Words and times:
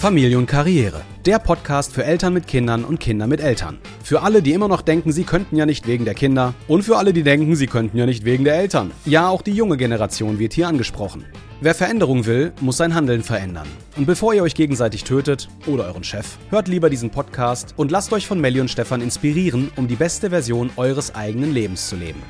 Familie 0.00 0.38
und 0.38 0.46
Karriere. 0.46 1.02
Der 1.26 1.38
Podcast 1.38 1.92
für 1.92 2.04
Eltern 2.04 2.32
mit 2.32 2.46
Kindern 2.46 2.84
und 2.84 3.00
Kinder 3.00 3.26
mit 3.26 3.38
Eltern. 3.42 3.76
Für 4.02 4.22
alle, 4.22 4.40
die 4.40 4.54
immer 4.54 4.66
noch 4.66 4.80
denken, 4.80 5.12
sie 5.12 5.24
könnten 5.24 5.56
ja 5.56 5.66
nicht 5.66 5.86
wegen 5.86 6.06
der 6.06 6.14
Kinder. 6.14 6.54
Und 6.68 6.84
für 6.84 6.96
alle, 6.96 7.12
die 7.12 7.22
denken, 7.22 7.54
sie 7.54 7.66
könnten 7.66 7.98
ja 7.98 8.06
nicht 8.06 8.24
wegen 8.24 8.44
der 8.44 8.54
Eltern. 8.54 8.92
Ja, 9.04 9.28
auch 9.28 9.42
die 9.42 9.52
junge 9.52 9.76
Generation 9.76 10.38
wird 10.38 10.54
hier 10.54 10.68
angesprochen. 10.68 11.26
Wer 11.60 11.74
Veränderung 11.74 12.24
will, 12.24 12.54
muss 12.62 12.78
sein 12.78 12.94
Handeln 12.94 13.22
verändern. 13.22 13.68
Und 13.98 14.06
bevor 14.06 14.32
ihr 14.32 14.42
euch 14.42 14.54
gegenseitig 14.54 15.04
tötet 15.04 15.50
oder 15.66 15.84
euren 15.84 16.02
Chef, 16.02 16.38
hört 16.48 16.68
lieber 16.68 16.88
diesen 16.88 17.10
Podcast 17.10 17.74
und 17.76 17.90
lasst 17.90 18.14
euch 18.14 18.26
von 18.26 18.40
Melli 18.40 18.62
und 18.62 18.70
Stefan 18.70 19.02
inspirieren, 19.02 19.70
um 19.76 19.86
die 19.86 19.96
beste 19.96 20.30
Version 20.30 20.70
eures 20.76 21.14
eigenen 21.14 21.52
Lebens 21.52 21.90
zu 21.90 21.96
leben. 21.96 22.22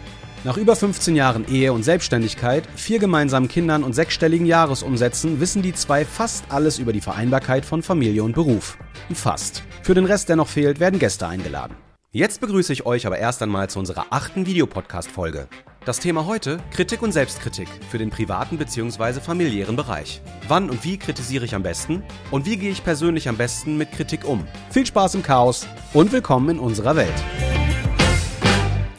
Nach 0.42 0.56
über 0.56 0.74
15 0.74 1.16
Jahren 1.16 1.46
Ehe 1.48 1.70
und 1.70 1.82
Selbstständigkeit, 1.82 2.66
vier 2.74 2.98
gemeinsamen 2.98 3.46
Kindern 3.46 3.84
und 3.84 3.92
sechsstelligen 3.92 4.46
Jahresumsätzen 4.46 5.38
wissen 5.38 5.60
die 5.60 5.74
zwei 5.74 6.06
fast 6.06 6.46
alles 6.48 6.78
über 6.78 6.94
die 6.94 7.02
Vereinbarkeit 7.02 7.66
von 7.66 7.82
Familie 7.82 8.24
und 8.24 8.34
Beruf. 8.34 8.78
Fast. 9.12 9.62
Für 9.82 9.92
den 9.92 10.06
Rest, 10.06 10.30
der 10.30 10.36
noch 10.36 10.48
fehlt, 10.48 10.80
werden 10.80 10.98
Gäste 10.98 11.28
eingeladen. 11.28 11.76
Jetzt 12.10 12.40
begrüße 12.40 12.72
ich 12.72 12.86
euch 12.86 13.06
aber 13.06 13.18
erst 13.18 13.42
einmal 13.42 13.68
zu 13.68 13.78
unserer 13.78 14.06
achten 14.08 14.46
Videopodcast-Folge. 14.46 15.46
Das 15.84 16.00
Thema 16.00 16.24
heute: 16.24 16.58
Kritik 16.70 17.02
und 17.02 17.12
Selbstkritik 17.12 17.68
für 17.90 17.98
den 17.98 18.08
privaten 18.08 18.56
bzw. 18.56 19.20
familiären 19.20 19.76
Bereich. 19.76 20.22
Wann 20.48 20.70
und 20.70 20.84
wie 20.84 20.96
kritisiere 20.96 21.44
ich 21.44 21.54
am 21.54 21.62
besten? 21.62 22.02
Und 22.30 22.46
wie 22.46 22.56
gehe 22.56 22.70
ich 22.70 22.82
persönlich 22.82 23.28
am 23.28 23.36
besten 23.36 23.76
mit 23.76 23.92
Kritik 23.92 24.24
um? 24.24 24.48
Viel 24.70 24.86
Spaß 24.86 25.16
im 25.16 25.22
Chaos 25.22 25.66
und 25.92 26.12
willkommen 26.12 26.48
in 26.48 26.58
unserer 26.58 26.96
Welt. 26.96 27.49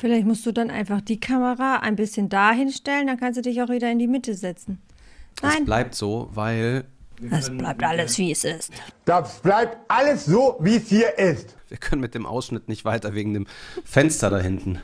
Vielleicht 0.02 0.26
musst 0.26 0.48
du 0.48 0.52
dann 0.52 0.72
einfach 0.72 1.00
die 1.00 1.20
Kamera 1.20 1.76
ein 1.76 1.96
bisschen 1.96 2.28
dahin 2.28 2.72
stellen, 2.72 3.06
dann 3.06 3.18
kannst 3.18 3.38
du 3.38 3.44
dich 3.44 3.62
auch 3.62 3.70
wieder 3.70 3.92
in 3.92 4.00
die 4.00 4.08
Mitte 4.08 4.34
setzen. 4.34 4.82
Es 5.36 5.44
Nein, 5.44 5.66
bleibt 5.66 5.94
so, 5.94 6.28
weil 6.34 6.86
es 7.30 7.56
bleibt 7.56 7.84
alles 7.84 8.18
wie 8.18 8.32
es 8.32 8.44
ist. 8.44 8.74
Das 9.06 9.42
bleibt 9.42 9.78
alles 9.90 10.26
so, 10.26 10.58
wie 10.60 10.78
es 10.78 10.90
hier 10.90 11.20
ist. 11.20 11.56
wir 11.68 11.78
können 11.78 12.02
mit 12.02 12.16
dem 12.16 12.26
Ausschnitt 12.26 12.68
nicht 12.68 12.84
weiter 12.84 13.14
wegen 13.14 13.36
dem 13.36 13.46
Fenster 13.86 14.32
da 14.32 14.40
hinten. 14.40 14.80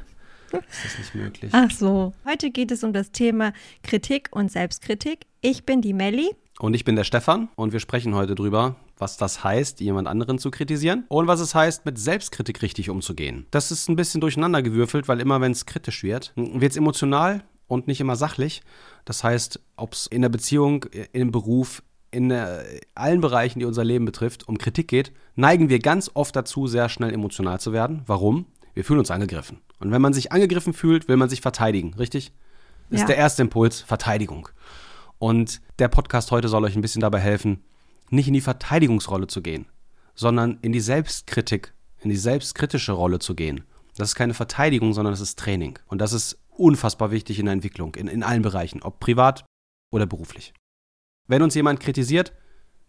Ist 0.51 0.85
das 0.85 0.97
nicht 0.99 1.15
möglich? 1.15 1.51
Ach 1.51 1.71
so. 1.71 2.13
Heute 2.23 2.51
geht 2.51 2.69
es 2.69 2.83
um 2.83 2.93
das 2.93 3.11
Thema 3.11 3.53
Kritik 3.81 4.29
und 4.29 4.51
Selbstkritik. 4.51 5.25
Ich 5.41 5.65
bin 5.65 5.81
die 5.81 5.93
Melli. 5.93 6.29
Und 6.59 6.75
ich 6.75 6.85
bin 6.85 6.95
der 6.95 7.05
Stefan 7.05 7.49
und 7.55 7.73
wir 7.73 7.79
sprechen 7.79 8.13
heute 8.13 8.35
drüber, 8.35 8.75
was 8.97 9.17
das 9.17 9.43
heißt, 9.43 9.79
jemand 9.79 10.07
anderen 10.07 10.39
zu 10.39 10.51
kritisieren 10.51 11.05
und 11.09 11.27
was 11.27 11.39
es 11.39 11.53
heißt, 11.55 11.85
mit 11.85 11.97
Selbstkritik 11.99 12.61
richtig 12.61 12.89
umzugehen. 12.89 13.45
Das 13.51 13.71
ist 13.71 13.89
ein 13.89 13.95
bisschen 13.95 14.21
durcheinandergewürfelt, 14.21 15.07
weil 15.07 15.19
immer 15.19 15.41
wenn 15.41 15.51
es 15.51 15.65
kritisch 15.65 16.03
wird, 16.03 16.33
wird 16.35 16.71
es 16.71 16.77
emotional 16.77 17.43
und 17.67 17.87
nicht 17.87 17.99
immer 18.01 18.15
sachlich. 18.15 18.61
Das 19.05 19.23
heißt, 19.23 19.59
ob 19.75 19.93
es 19.93 20.07
in 20.07 20.21
der 20.21 20.29
Beziehung, 20.29 20.85
im 21.13 21.31
Beruf, 21.31 21.83
in 22.11 22.31
äh, 22.31 22.63
allen 22.95 23.21
Bereichen, 23.21 23.59
die 23.59 23.65
unser 23.65 23.83
Leben 23.83 24.05
betrifft, 24.05 24.47
um 24.47 24.57
Kritik 24.57 24.87
geht, 24.87 25.11
neigen 25.35 25.69
wir 25.69 25.79
ganz 25.79 26.09
oft 26.13 26.35
dazu, 26.35 26.65
sehr 26.67 26.87
schnell 26.89 27.13
emotional 27.13 27.59
zu 27.59 27.73
werden. 27.73 28.01
Warum? 28.05 28.45
Wir 28.73 28.85
fühlen 28.85 28.99
uns 28.99 29.11
angegriffen. 29.11 29.59
Und 29.79 29.91
wenn 29.91 30.01
man 30.01 30.13
sich 30.13 30.31
angegriffen 30.31 30.73
fühlt, 30.73 31.07
will 31.07 31.17
man 31.17 31.29
sich 31.29 31.41
verteidigen, 31.41 31.93
richtig? 31.95 32.31
Das 32.89 32.99
Ja. 32.99 33.03
ist 33.03 33.09
der 33.09 33.17
erste 33.17 33.41
Impuls, 33.41 33.81
Verteidigung. 33.81 34.47
Und 35.19 35.61
der 35.79 35.87
Podcast 35.89 36.31
heute 36.31 36.47
soll 36.47 36.63
euch 36.63 36.75
ein 36.75 36.81
bisschen 36.81 37.01
dabei 37.01 37.19
helfen, 37.19 37.63
nicht 38.09 38.27
in 38.27 38.33
die 38.33 38.41
Verteidigungsrolle 38.41 39.27
zu 39.27 39.41
gehen, 39.41 39.65
sondern 40.15 40.57
in 40.61 40.71
die 40.71 40.79
Selbstkritik, 40.79 41.73
in 41.99 42.09
die 42.09 42.17
selbstkritische 42.17 42.91
Rolle 42.91 43.19
zu 43.19 43.35
gehen. 43.35 43.63
Das 43.95 44.09
ist 44.09 44.15
keine 44.15 44.33
Verteidigung, 44.33 44.93
sondern 44.93 45.13
das 45.13 45.21
ist 45.21 45.39
Training. 45.39 45.79
Und 45.87 45.99
das 45.99 46.13
ist 46.13 46.39
unfassbar 46.49 47.11
wichtig 47.11 47.39
in 47.39 47.45
der 47.45 47.53
Entwicklung, 47.53 47.95
in, 47.95 48.07
in 48.07 48.23
allen 48.23 48.41
Bereichen, 48.41 48.81
ob 48.81 48.99
privat 48.99 49.45
oder 49.91 50.05
beruflich. 50.05 50.53
Wenn 51.27 51.41
uns 51.41 51.55
jemand 51.55 51.79
kritisiert, 51.79 52.33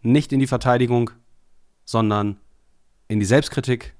nicht 0.01 0.31
in 0.31 0.39
die 0.39 0.47
Verteidigung, 0.47 1.11
sondern 1.85 2.37
in 3.07 3.19
die 3.19 3.25
Selbstkritik, 3.25 3.95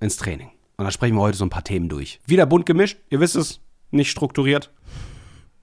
ins 0.00 0.16
Training. 0.16 0.50
Und 0.76 0.84
da 0.84 0.90
sprechen 0.90 1.16
wir 1.16 1.22
heute 1.22 1.38
so 1.38 1.44
ein 1.44 1.50
paar 1.50 1.64
Themen 1.64 1.88
durch. 1.88 2.20
Wieder 2.26 2.46
bunt 2.46 2.66
gemischt, 2.66 2.98
ihr 3.10 3.20
wisst 3.20 3.36
es, 3.36 3.60
nicht 3.90 4.10
strukturiert, 4.10 4.70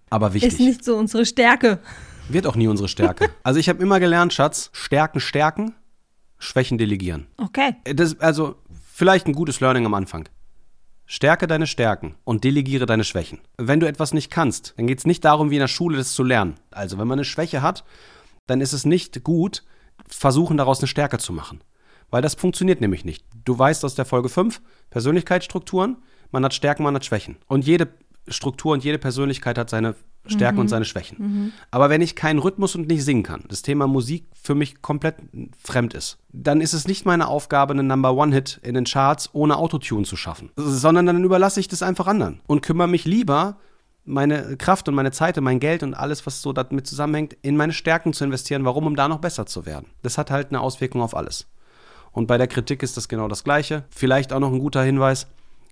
aber 0.09 0.33
wichtig. 0.33 0.53
Ist 0.53 0.59
nicht 0.59 0.83
so 0.83 0.95
unsere 0.97 1.25
Stärke. 1.25 1.79
Wird 2.29 2.47
auch 2.47 2.55
nie 2.55 2.67
unsere 2.67 2.87
Stärke. 2.87 3.29
Also 3.43 3.59
ich 3.59 3.69
habe 3.69 3.81
immer 3.81 3.99
gelernt, 3.99 4.33
Schatz, 4.33 4.69
Stärken 4.73 5.19
stärken, 5.19 5.75
Schwächen 6.39 6.77
delegieren. 6.77 7.27
Okay. 7.37 7.75
Das 7.83 8.19
also 8.19 8.55
vielleicht 8.91 9.27
ein 9.27 9.33
gutes 9.33 9.59
Learning 9.59 9.85
am 9.85 9.93
Anfang. 9.93 10.27
Stärke 11.05 11.45
deine 11.45 11.67
Stärken 11.67 12.15
und 12.23 12.43
delegiere 12.43 12.87
deine 12.87 13.03
Schwächen. 13.03 13.39
Wenn 13.57 13.79
du 13.79 13.87
etwas 13.87 14.13
nicht 14.13 14.31
kannst, 14.31 14.73
dann 14.77 14.87
geht 14.87 14.97
es 14.97 15.05
nicht 15.05 15.23
darum, 15.23 15.51
wie 15.51 15.55
in 15.55 15.61
der 15.61 15.67
Schule 15.67 15.97
das 15.97 16.13
zu 16.13 16.23
lernen. 16.23 16.55
Also 16.71 16.97
wenn 16.97 17.07
man 17.07 17.19
eine 17.19 17.25
Schwäche 17.25 17.61
hat, 17.61 17.83
dann 18.47 18.61
ist 18.61 18.73
es 18.73 18.85
nicht 18.85 19.23
gut, 19.23 19.63
versuchen 20.07 20.57
daraus 20.57 20.79
eine 20.79 20.87
Stärke 20.87 21.19
zu 21.19 21.31
machen. 21.31 21.61
Weil 22.09 22.23
das 22.23 22.33
funktioniert 22.33 22.81
nämlich 22.81 23.05
nicht. 23.05 23.23
Du 23.43 23.57
weißt 23.57 23.85
aus 23.85 23.93
der 23.93 24.05
Folge 24.05 24.29
5, 24.29 24.61
Persönlichkeitsstrukturen, 24.89 25.97
man 26.31 26.43
hat 26.43 26.55
Stärken, 26.55 26.83
man 26.83 26.95
hat 26.95 27.05
Schwächen. 27.05 27.37
Und 27.47 27.65
jede 27.65 27.89
Struktur 28.27 28.73
und 28.73 28.83
jede 28.83 28.97
Persönlichkeit 28.97 29.57
hat 29.59 29.69
seine 29.69 29.95
Stärken 30.27 30.59
und 30.59 30.67
seine 30.67 30.85
Schwächen. 30.85 31.53
Aber 31.71 31.89
wenn 31.89 32.01
ich 32.01 32.15
keinen 32.15 32.39
Rhythmus 32.39 32.75
und 32.75 32.87
nicht 32.87 33.03
singen 33.03 33.23
kann, 33.23 33.43
das 33.47 33.61
Thema 33.61 33.87
Musik 33.87 34.27
für 34.41 34.55
mich 34.55 34.81
komplett 34.81 35.15
fremd 35.61 35.93
ist, 35.93 36.17
dann 36.31 36.61
ist 36.61 36.73
es 36.73 36.87
nicht 36.87 37.05
meine 37.05 37.27
Aufgabe, 37.27 37.73
einen 37.73 37.87
Number 37.87 38.13
One-Hit 38.13 38.59
in 38.63 38.75
den 38.75 38.85
Charts 38.85 39.29
ohne 39.33 39.57
Autotune 39.57 40.05
zu 40.05 40.15
schaffen, 40.15 40.51
sondern 40.55 41.05
dann 41.05 41.23
überlasse 41.23 41.59
ich 41.59 41.67
das 41.67 41.81
einfach 41.81 42.07
anderen 42.07 42.41
und 42.47 42.61
kümmere 42.61 42.87
mich 42.87 43.05
lieber 43.05 43.57
meine 44.05 44.55
Kraft 44.57 44.87
und 44.87 44.95
meine 44.95 45.11
Zeit 45.11 45.37
und 45.37 45.43
mein 45.43 45.59
Geld 45.59 45.83
und 45.83 45.95
alles, 45.95 46.25
was 46.25 46.41
so 46.41 46.53
damit 46.53 46.87
zusammenhängt, 46.87 47.35
in 47.41 47.57
meine 47.57 47.73
Stärken 47.73 48.13
zu 48.13 48.23
investieren. 48.23 48.63
Warum? 48.63 48.85
Um 48.85 48.95
da 48.95 49.07
noch 49.07 49.19
besser 49.19 49.45
zu 49.45 49.65
werden. 49.65 49.87
Das 50.03 50.17
hat 50.17 50.31
halt 50.31 50.49
eine 50.49 50.61
Auswirkung 50.61 51.01
auf 51.01 51.15
alles. 51.15 51.47
Und 52.11 52.27
bei 52.27 52.37
der 52.37 52.47
Kritik 52.47 52.83
ist 52.83 52.97
das 52.97 53.09
genau 53.09 53.27
das 53.27 53.43
Gleiche. 53.43 53.83
Vielleicht 53.89 54.31
auch 54.31 54.39
noch 54.39 54.53
ein 54.53 54.59
guter 54.59 54.83
Hinweis. 54.83 55.27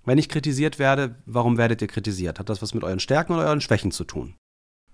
Wenn 0.05 0.17
ich 0.17 0.27
kritisiert 0.27 0.79
werde, 0.79 1.15
warum 1.25 1.57
werdet 1.57 1.81
ihr 1.81 1.87
kritisiert? 1.87 2.39
Hat 2.39 2.49
das 2.49 2.61
was 2.61 2.73
mit 2.73 2.83
euren 2.83 2.99
Stärken 2.99 3.33
oder 3.33 3.45
euren 3.45 3.61
Schwächen 3.61 3.91
zu 3.91 4.03
tun? 4.03 4.35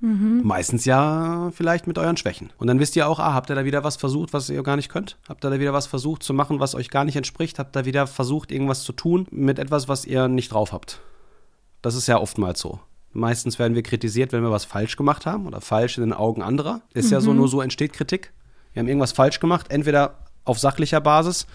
Meistens 0.01 0.85
ja 0.85 1.51
vielleicht 1.53 1.85
mit 1.85 1.97
euren 1.97 2.15
Schwächen. 2.15 2.51
Und 2.57 2.67
dann 2.67 2.79
wisst 2.79 2.95
ihr 2.95 3.07
auch, 3.07 3.19
ah, 3.19 3.33
habt 3.33 3.51
ihr 3.51 3.55
da 3.55 3.65
wieder 3.65 3.83
was 3.83 3.97
versucht, 3.97 4.31
was 4.31 4.49
ihr 4.49 4.63
gar 4.63 4.77
nicht 4.77 4.89
könnt? 4.89 5.17
Habt 5.27 5.43
ihr 5.43 5.49
da 5.49 5.59
wieder 5.59 5.73
was 5.73 5.87
versucht 5.87 6.23
zu 6.23 6.33
machen, 6.33 6.61
was 6.61 6.73
euch 6.73 6.89
gar 6.89 7.03
nicht 7.03 7.17
entspricht? 7.17 7.59
Habt 7.59 7.75
ihr 7.75 7.85
wieder 7.85 8.07
versucht, 8.07 8.51
irgendwas 8.51 8.83
zu 8.83 8.93
tun 8.93 9.27
mit 9.29 9.59
etwas, 9.59 9.89
was 9.89 10.05
ihr 10.05 10.29
nicht 10.29 10.53
drauf 10.53 10.71
habt? 10.71 11.01
Das 11.81 11.95
ist 11.95 12.07
ja 12.07 12.17
oftmals 12.17 12.61
so. 12.61 12.79
Meistens 13.11 13.59
werden 13.59 13.75
wir 13.75 13.83
kritisiert, 13.83 14.31
wenn 14.31 14.43
wir 14.43 14.51
was 14.51 14.65
falsch 14.65 14.95
gemacht 14.95 15.25
haben 15.25 15.47
oder 15.47 15.59
falsch 15.59 15.97
in 15.97 16.03
den 16.03 16.13
Augen 16.13 16.43
anderer. 16.43 16.81
Ist 16.93 17.11
ja 17.11 17.19
so, 17.21 17.33
nur 17.33 17.47
so 17.47 17.61
entsteht 17.61 17.93
Kritik. 17.93 18.31
Wir 18.73 18.81
haben 18.81 18.87
irgendwas 18.87 19.11
falsch 19.11 19.39
gemacht, 19.39 19.67
entweder 19.69 20.15
auf 20.45 20.59
sachlicher 20.59 21.01
Basis, 21.01 21.47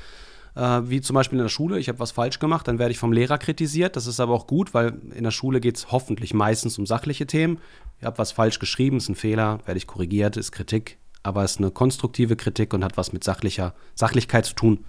äh, 0.54 0.80
wie 0.84 1.00
zum 1.00 1.14
Beispiel 1.14 1.38
in 1.38 1.44
der 1.44 1.48
Schule. 1.48 1.78
Ich 1.78 1.88
habe 1.88 1.98
was 1.98 2.12
falsch 2.12 2.38
gemacht, 2.38 2.68
dann 2.68 2.78
werde 2.78 2.92
ich 2.92 2.98
vom 2.98 3.12
Lehrer 3.12 3.38
kritisiert. 3.38 3.96
Das 3.96 4.06
ist 4.06 4.20
aber 4.20 4.34
auch 4.34 4.46
gut, 4.46 4.74
weil 4.74 4.94
in 5.14 5.24
der 5.24 5.30
Schule 5.30 5.60
geht 5.60 5.76
es 5.76 5.90
hoffentlich 5.90 6.34
meistens 6.34 6.78
um 6.78 6.86
sachliche 6.86 7.26
Themen. 7.26 7.58
Ich 7.98 8.04
habe 8.04 8.18
was 8.18 8.32
falsch 8.32 8.58
geschrieben, 8.58 8.98
ist 8.98 9.08
ein 9.08 9.14
Fehler, 9.14 9.60
werde 9.66 9.78
ich 9.78 9.86
korrigiert, 9.86 10.36
ist 10.36 10.52
Kritik, 10.52 10.98
aber 11.22 11.44
ist 11.44 11.58
eine 11.58 11.70
konstruktive 11.70 12.36
Kritik 12.36 12.74
und 12.74 12.84
hat 12.84 12.96
was 12.96 13.12
mit 13.12 13.24
sachlicher 13.24 13.74
Sachlichkeit 13.94 14.46
zu 14.46 14.54
tun. 14.54 14.84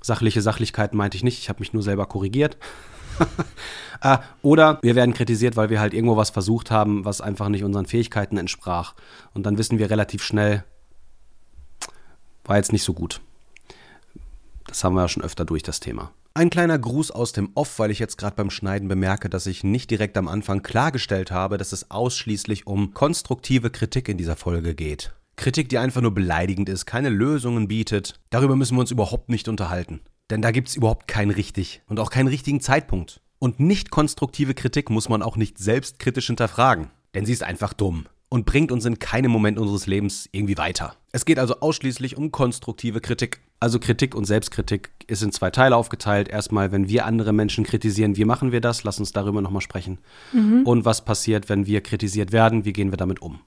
Sachliche 0.00 0.42
Sachlichkeit 0.42 0.94
meinte 0.94 1.16
ich 1.16 1.24
nicht, 1.24 1.38
ich 1.38 1.48
habe 1.48 1.60
mich 1.60 1.72
nur 1.72 1.82
selber 1.82 2.06
korrigiert. 2.06 2.56
Äh, 4.02 4.18
oder 4.42 4.78
wir 4.82 4.94
werden 4.94 5.14
kritisiert, 5.14 5.56
weil 5.56 5.70
wir 5.70 5.80
halt 5.80 5.94
irgendwo 5.94 6.18
was 6.18 6.28
versucht 6.28 6.70
haben, 6.70 7.06
was 7.06 7.22
einfach 7.22 7.48
nicht 7.48 7.64
unseren 7.64 7.86
Fähigkeiten 7.86 8.36
entsprach. 8.36 8.94
Und 9.32 9.46
dann 9.46 9.56
wissen 9.56 9.78
wir 9.78 9.88
relativ 9.88 10.22
schnell, 10.22 10.64
war 12.44 12.58
jetzt 12.58 12.72
nicht 12.72 12.82
so 12.82 12.92
gut. 12.92 13.22
Das 14.76 14.84
haben 14.84 14.92
wir 14.92 15.00
ja 15.00 15.08
schon 15.08 15.22
öfter 15.22 15.46
durch 15.46 15.62
das 15.62 15.80
Thema. 15.80 16.12
Ein 16.34 16.50
kleiner 16.50 16.78
Gruß 16.78 17.10
aus 17.10 17.32
dem 17.32 17.48
Off, 17.54 17.78
weil 17.78 17.90
ich 17.90 17.98
jetzt 17.98 18.18
gerade 18.18 18.36
beim 18.36 18.50
Schneiden 18.50 18.88
bemerke, 18.88 19.30
dass 19.30 19.46
ich 19.46 19.64
nicht 19.64 19.90
direkt 19.90 20.18
am 20.18 20.28
Anfang 20.28 20.62
klargestellt 20.62 21.30
habe, 21.30 21.56
dass 21.56 21.72
es 21.72 21.90
ausschließlich 21.90 22.66
um 22.66 22.92
konstruktive 22.92 23.70
Kritik 23.70 24.10
in 24.10 24.18
dieser 24.18 24.36
Folge 24.36 24.74
geht. 24.74 25.14
Kritik, 25.36 25.70
die 25.70 25.78
einfach 25.78 26.02
nur 26.02 26.12
beleidigend 26.12 26.68
ist, 26.68 26.84
keine 26.84 27.08
Lösungen 27.08 27.68
bietet. 27.68 28.20
Darüber 28.28 28.54
müssen 28.54 28.76
wir 28.76 28.82
uns 28.82 28.90
überhaupt 28.90 29.30
nicht 29.30 29.48
unterhalten. 29.48 30.02
Denn 30.28 30.42
da 30.42 30.50
gibt 30.50 30.68
es 30.68 30.76
überhaupt 30.76 31.08
kein 31.08 31.30
richtig 31.30 31.80
und 31.86 31.98
auch 31.98 32.10
keinen 32.10 32.28
richtigen 32.28 32.60
Zeitpunkt. 32.60 33.22
Und 33.38 33.58
nicht 33.60 33.90
konstruktive 33.90 34.52
Kritik 34.52 34.90
muss 34.90 35.08
man 35.08 35.22
auch 35.22 35.38
nicht 35.38 35.56
selbstkritisch 35.56 36.26
hinterfragen. 36.26 36.90
Denn 37.14 37.24
sie 37.24 37.32
ist 37.32 37.44
einfach 37.44 37.72
dumm 37.72 38.08
und 38.28 38.46
bringt 38.46 38.72
uns 38.72 38.84
in 38.84 38.98
keinem 38.98 39.30
Moment 39.30 39.58
unseres 39.58 39.86
Lebens 39.86 40.28
irgendwie 40.32 40.58
weiter. 40.58 40.94
Es 41.12 41.24
geht 41.24 41.38
also 41.38 41.60
ausschließlich 41.60 42.16
um 42.16 42.32
konstruktive 42.32 43.00
Kritik. 43.00 43.40
Also 43.60 43.78
Kritik 43.78 44.14
und 44.14 44.24
Selbstkritik 44.24 44.90
ist 45.06 45.22
in 45.22 45.32
zwei 45.32 45.50
Teile 45.50 45.76
aufgeteilt. 45.76 46.28
Erstmal, 46.28 46.72
wenn 46.72 46.88
wir 46.88 47.06
andere 47.06 47.32
Menschen 47.32 47.64
kritisieren, 47.64 48.16
wie 48.16 48.24
machen 48.24 48.52
wir 48.52 48.60
das? 48.60 48.84
Lass 48.84 48.98
uns 48.98 49.12
darüber 49.12 49.40
nochmal 49.40 49.62
sprechen. 49.62 49.98
Und 50.64 50.84
was 50.84 51.04
passiert, 51.04 51.48
wenn 51.48 51.66
wir 51.66 51.80
kritisiert 51.80 52.32
werden? 52.32 52.64
Wie 52.64 52.72
gehen 52.72 52.90
wir 52.90 52.98
damit 52.98 53.22
um? 53.22 53.40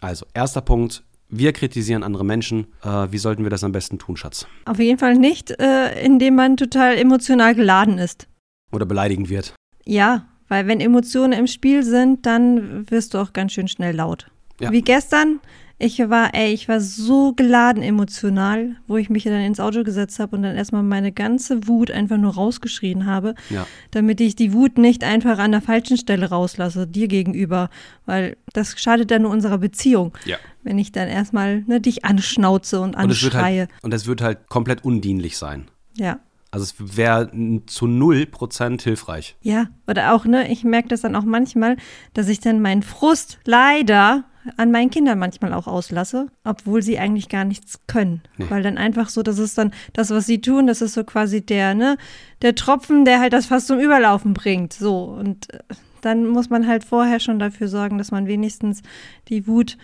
Also, 0.00 0.26
erster 0.34 0.62
Punkt. 0.62 1.04
Wir 1.28 1.52
kritisieren 1.52 2.02
andere 2.02 2.24
Menschen. 2.24 2.68
Äh, 2.82 3.08
wie 3.10 3.18
sollten 3.18 3.42
wir 3.42 3.50
das 3.50 3.64
am 3.64 3.72
besten 3.72 3.98
tun, 3.98 4.16
Schatz? 4.16 4.46
Auf 4.64 4.78
jeden 4.78 4.98
Fall 4.98 5.14
nicht, 5.14 5.50
äh, 5.50 6.04
indem 6.04 6.36
man 6.36 6.56
total 6.56 6.96
emotional 6.96 7.54
geladen 7.54 7.98
ist. 7.98 8.28
Oder 8.72 8.86
beleidigend 8.86 9.28
wird. 9.28 9.54
Ja, 9.84 10.26
weil 10.48 10.66
wenn 10.66 10.80
Emotionen 10.80 11.32
im 11.32 11.46
Spiel 11.46 11.82
sind, 11.82 12.24
dann 12.26 12.90
wirst 12.90 13.14
du 13.14 13.18
auch 13.18 13.32
ganz 13.32 13.52
schön 13.52 13.68
schnell 13.68 13.94
laut. 13.96 14.26
Ja. 14.60 14.72
Wie 14.72 14.82
gestern, 14.82 15.40
Ich 15.78 15.98
war, 15.98 16.32
ey, 16.34 16.54
ich 16.54 16.70
war 16.70 16.80
so 16.80 17.34
geladen 17.34 17.82
emotional, 17.82 18.76
wo 18.86 18.96
ich 18.96 19.10
mich 19.10 19.24
dann 19.24 19.42
ins 19.42 19.60
Auto 19.60 19.84
gesetzt 19.84 20.18
habe 20.18 20.34
und 20.34 20.42
dann 20.42 20.56
erstmal 20.56 20.82
meine 20.82 21.12
ganze 21.12 21.68
Wut 21.68 21.90
einfach 21.90 22.16
nur 22.16 22.32
rausgeschrien 22.32 23.04
habe, 23.04 23.34
Ja. 23.50 23.66
damit 23.90 24.22
ich 24.22 24.34
die 24.36 24.54
Wut 24.54 24.78
nicht 24.78 25.04
einfach 25.04 25.38
an 25.38 25.52
der 25.52 25.60
falschen 25.60 25.98
Stelle 25.98 26.30
rauslasse, 26.30 26.86
dir 26.86 27.08
gegenüber, 27.08 27.68
weil 28.06 28.38
das 28.54 28.80
schadet 28.80 29.10
dann 29.10 29.20
nur 29.22 29.30
unserer 29.32 29.58
Beziehung. 29.58 30.14
Ja. 30.24 30.38
Wenn 30.62 30.78
ich 30.78 30.92
dann 30.92 31.08
erstmal 31.08 31.60
ne, 31.66 31.78
dich 31.78 32.06
anschnauze 32.06 32.80
und 32.80 32.96
Und 32.96 33.10
es 33.10 33.22
wird 33.22 33.34
anschreie. 33.34 33.58
halt, 33.60 33.70
und 33.82 33.92
es 33.92 34.06
wird 34.06 34.22
halt 34.22 34.48
komplett 34.48 34.82
undienlich 34.82 35.36
sein. 35.36 35.66
ja. 35.98 36.20
Also 36.56 36.64
es 36.64 36.96
wäre 36.96 37.30
zu 37.66 37.86
null 37.86 38.24
Prozent 38.24 38.80
hilfreich. 38.80 39.36
Ja, 39.42 39.66
oder 39.86 40.14
auch, 40.14 40.24
ne, 40.24 40.50
ich 40.50 40.64
merke 40.64 40.88
das 40.88 41.02
dann 41.02 41.14
auch 41.14 41.24
manchmal, 41.24 41.76
dass 42.14 42.28
ich 42.28 42.40
dann 42.40 42.62
meinen 42.62 42.82
Frust 42.82 43.38
leider 43.44 44.24
an 44.56 44.70
meinen 44.70 44.88
Kindern 44.88 45.18
manchmal 45.18 45.52
auch 45.52 45.66
auslasse, 45.66 46.28
obwohl 46.44 46.80
sie 46.80 46.98
eigentlich 46.98 47.28
gar 47.28 47.44
nichts 47.44 47.80
können. 47.86 48.22
Nee. 48.38 48.46
Weil 48.48 48.62
dann 48.62 48.78
einfach 48.78 49.10
so, 49.10 49.22
das 49.22 49.38
ist 49.38 49.58
dann 49.58 49.74
das, 49.92 50.08
was 50.08 50.24
sie 50.24 50.40
tun, 50.40 50.66
das 50.66 50.80
ist 50.80 50.94
so 50.94 51.04
quasi 51.04 51.44
der, 51.44 51.74
ne, 51.74 51.98
der 52.40 52.54
Tropfen, 52.54 53.04
der 53.04 53.20
halt 53.20 53.34
das 53.34 53.44
fast 53.44 53.66
zum 53.66 53.78
Überlaufen 53.78 54.32
bringt. 54.32 54.72
So. 54.72 55.04
Und 55.04 55.52
äh, 55.52 55.58
dann 56.00 56.26
muss 56.26 56.48
man 56.48 56.66
halt 56.66 56.84
vorher 56.84 57.20
schon 57.20 57.38
dafür 57.38 57.68
sorgen, 57.68 57.98
dass 57.98 58.12
man 58.12 58.28
wenigstens 58.28 58.80
die 59.28 59.46
Wut 59.46 59.76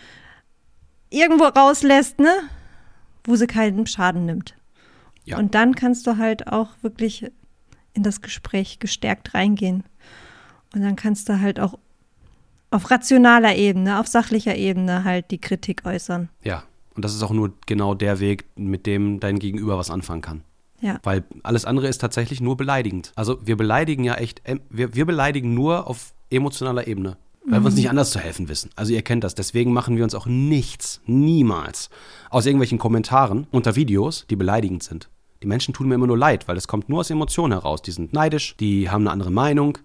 irgendwo 1.11 1.43
rauslässt, 1.43 2.17
ne, 2.17 2.33
wo 3.25 3.35
sie 3.35 3.45
keinen 3.45 3.85
Schaden 3.85 4.25
nimmt. 4.25 4.55
Ja. 5.25 5.37
Und 5.37 5.55
dann 5.55 5.75
kannst 5.75 6.07
du 6.07 6.17
halt 6.17 6.47
auch 6.47 6.69
wirklich 6.81 7.31
in 7.93 8.03
das 8.03 8.21
Gespräch 8.21 8.79
gestärkt 8.79 9.33
reingehen. 9.33 9.83
Und 10.73 10.81
dann 10.81 10.95
kannst 10.95 11.29
du 11.29 11.39
halt 11.39 11.59
auch 11.59 11.77
auf 12.71 12.89
rationaler 12.89 13.55
Ebene, 13.55 13.99
auf 13.99 14.07
sachlicher 14.07 14.55
Ebene 14.55 15.03
halt 15.03 15.31
die 15.31 15.37
Kritik 15.39 15.85
äußern. 15.85 16.29
Ja. 16.43 16.63
Und 16.95 17.05
das 17.05 17.15
ist 17.15 17.23
auch 17.23 17.31
nur 17.31 17.53
genau 17.65 17.95
der 17.95 18.19
Weg, 18.19 18.45
mit 18.55 18.85
dem 18.85 19.19
dein 19.19 19.39
Gegenüber 19.39 19.77
was 19.77 19.89
anfangen 19.89 20.21
kann. 20.21 20.43
Ja. 20.81 20.99
Weil 21.03 21.23
alles 21.43 21.65
andere 21.65 21.87
ist 21.87 21.99
tatsächlich 21.99 22.41
nur 22.41 22.57
beleidigend. 22.57 23.13
Also 23.15 23.39
wir 23.45 23.55
beleidigen 23.55 24.03
ja 24.03 24.15
echt, 24.15 24.41
ähm, 24.45 24.61
wir, 24.69 24.93
wir 24.93 25.05
beleidigen 25.05 25.53
nur 25.53 25.87
auf 25.87 26.13
emotionaler 26.29 26.87
Ebene. 26.87 27.17
Weil 27.45 27.59
wir 27.59 27.65
uns 27.65 27.75
nicht 27.75 27.89
anders 27.89 28.11
zu 28.11 28.19
helfen 28.19 28.47
wissen. 28.47 28.69
Also 28.75 28.93
ihr 28.93 29.01
kennt 29.01 29.23
das. 29.23 29.35
Deswegen 29.35 29.73
machen 29.73 29.97
wir 29.97 30.03
uns 30.05 30.15
auch 30.15 30.25
nichts, 30.25 31.01
niemals 31.05 31.89
aus 32.29 32.45
irgendwelchen 32.45 32.77
Kommentaren 32.77 33.47
unter 33.51 33.75
Videos, 33.75 34.25
die 34.29 34.37
beleidigend 34.37 34.81
sind. 34.81 35.09
Die 35.43 35.47
Menschen 35.47 35.73
tun 35.73 35.89
mir 35.89 35.95
immer 35.95 36.07
nur 36.07 36.17
leid, 36.17 36.47
weil 36.47 36.55
es 36.55 36.69
kommt 36.69 36.87
nur 36.87 37.01
aus 37.01 37.09
Emotionen 37.09 37.51
heraus. 37.51 37.81
Die 37.81 37.91
sind 37.91 38.13
neidisch, 38.13 38.55
die 38.55 38.89
haben 38.89 39.01
eine 39.01 39.11
andere 39.11 39.29
Meinung. 39.29 39.77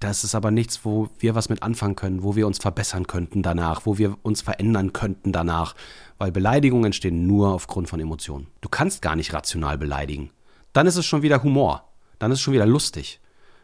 Das 0.00 0.22
ist 0.22 0.34
aber 0.34 0.50
nichts, 0.50 0.84
wo 0.84 1.08
wir 1.18 1.34
was 1.34 1.48
mit 1.48 1.62
anfangen 1.62 1.96
können, 1.96 2.22
wo 2.22 2.36
wir 2.36 2.46
uns 2.46 2.58
verbessern 2.58 3.06
könnten 3.06 3.42
danach, 3.42 3.86
wo 3.86 3.96
wir 3.96 4.18
uns 4.22 4.42
verändern 4.42 4.92
könnten 4.92 5.32
danach. 5.32 5.74
Weil 6.18 6.30
Beleidigungen 6.30 6.84
entstehen 6.84 7.26
nur 7.26 7.54
aufgrund 7.54 7.88
von 7.88 8.00
Emotionen. 8.00 8.48
Du 8.60 8.68
kannst 8.68 9.00
gar 9.00 9.16
nicht 9.16 9.32
rational 9.32 9.78
beleidigen. 9.78 10.28
Dann 10.74 10.86
ist 10.86 10.96
es 10.96 11.06
schon 11.06 11.22
wieder 11.22 11.42
Humor. 11.42 11.88
Dann 12.18 12.30
ist 12.30 12.40
es 12.40 12.42
schon 12.42 12.52
wieder 12.52 12.66
lustig. 12.66 13.18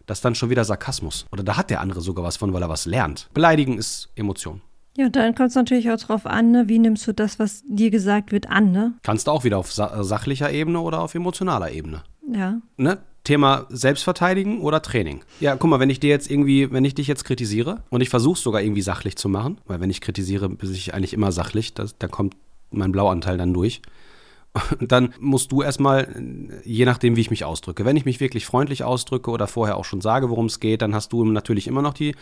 Das 0.06 0.18
ist 0.18 0.24
dann 0.24 0.34
schon 0.34 0.48
wieder 0.48 0.64
Sarkasmus. 0.64 1.26
Oder 1.30 1.42
da 1.42 1.58
hat 1.58 1.68
der 1.68 1.82
andere 1.82 2.00
sogar 2.00 2.24
was 2.24 2.38
von, 2.38 2.54
weil 2.54 2.62
er 2.62 2.70
was 2.70 2.86
lernt. 2.86 3.28
Beleidigen 3.34 3.76
ist 3.76 4.08
Emotion. 4.14 4.62
Ja, 4.98 5.06
und 5.06 5.14
dann 5.14 5.36
kommt 5.36 5.50
es 5.50 5.54
natürlich 5.54 5.92
auch 5.92 5.96
drauf 5.96 6.26
an, 6.26 6.50
ne, 6.50 6.68
wie 6.68 6.80
nimmst 6.80 7.06
du 7.06 7.12
das, 7.12 7.38
was 7.38 7.62
dir 7.68 7.90
gesagt 7.90 8.32
wird, 8.32 8.50
an, 8.50 8.72
ne? 8.72 8.94
Kannst 9.04 9.28
du 9.28 9.30
auch 9.30 9.44
wieder 9.44 9.56
auf 9.56 9.72
sa 9.72 10.02
sachlicher 10.02 10.52
Ebene 10.52 10.80
oder 10.80 11.00
auf 11.00 11.14
emotionaler 11.14 11.70
Ebene. 11.70 12.02
Ja. 12.30 12.60
ne? 12.76 12.98
Thema 13.22 13.66
Selbstverteidigen 13.68 14.60
oder 14.60 14.82
Training. 14.82 15.22
Ja, 15.38 15.54
guck 15.54 15.70
mal, 15.70 15.80
wenn 15.80 15.90
ich 15.90 16.00
dir 16.00 16.10
jetzt 16.10 16.30
irgendwie, 16.30 16.72
wenn 16.72 16.84
ich 16.84 16.94
dich 16.94 17.06
jetzt 17.06 17.24
kritisiere 17.24 17.82
und 17.90 18.00
ich 18.00 18.08
versuche 18.08 18.40
sogar 18.40 18.60
irgendwie 18.60 18.82
sachlich 18.82 19.16
zu 19.16 19.28
machen, 19.28 19.58
weil 19.66 19.80
wenn 19.80 19.90
ich 19.90 20.00
kritisiere, 20.00 20.48
bin 20.48 20.72
ich 20.72 20.94
eigentlich 20.94 21.14
immer 21.14 21.30
sachlich, 21.30 21.74
das, 21.74 21.96
da 21.98 22.08
kommt 22.08 22.34
mein 22.70 22.90
Blauanteil 22.90 23.38
dann 23.38 23.54
durch. 23.54 23.82
Dann 24.80 25.14
musst 25.20 25.52
du 25.52 25.62
erstmal, 25.62 26.08
je 26.64 26.84
nachdem, 26.84 27.16
wie 27.16 27.20
ich 27.20 27.30
mich 27.30 27.44
ausdrücke, 27.44 27.84
wenn 27.84 27.96
ich 27.96 28.04
mich 28.04 28.20
wirklich 28.20 28.46
freundlich 28.46 28.82
ausdrücke 28.82 29.30
oder 29.30 29.46
vorher 29.46 29.76
auch 29.76 29.84
schon 29.84 30.00
sage, 30.00 30.30
worum 30.30 30.46
es 30.46 30.58
geht, 30.58 30.82
dann 30.82 30.94
hast 30.94 31.12
du 31.12 31.24
natürlich 31.24 31.66
immer 31.66 31.82
noch 31.82 31.94
die, 31.94 32.14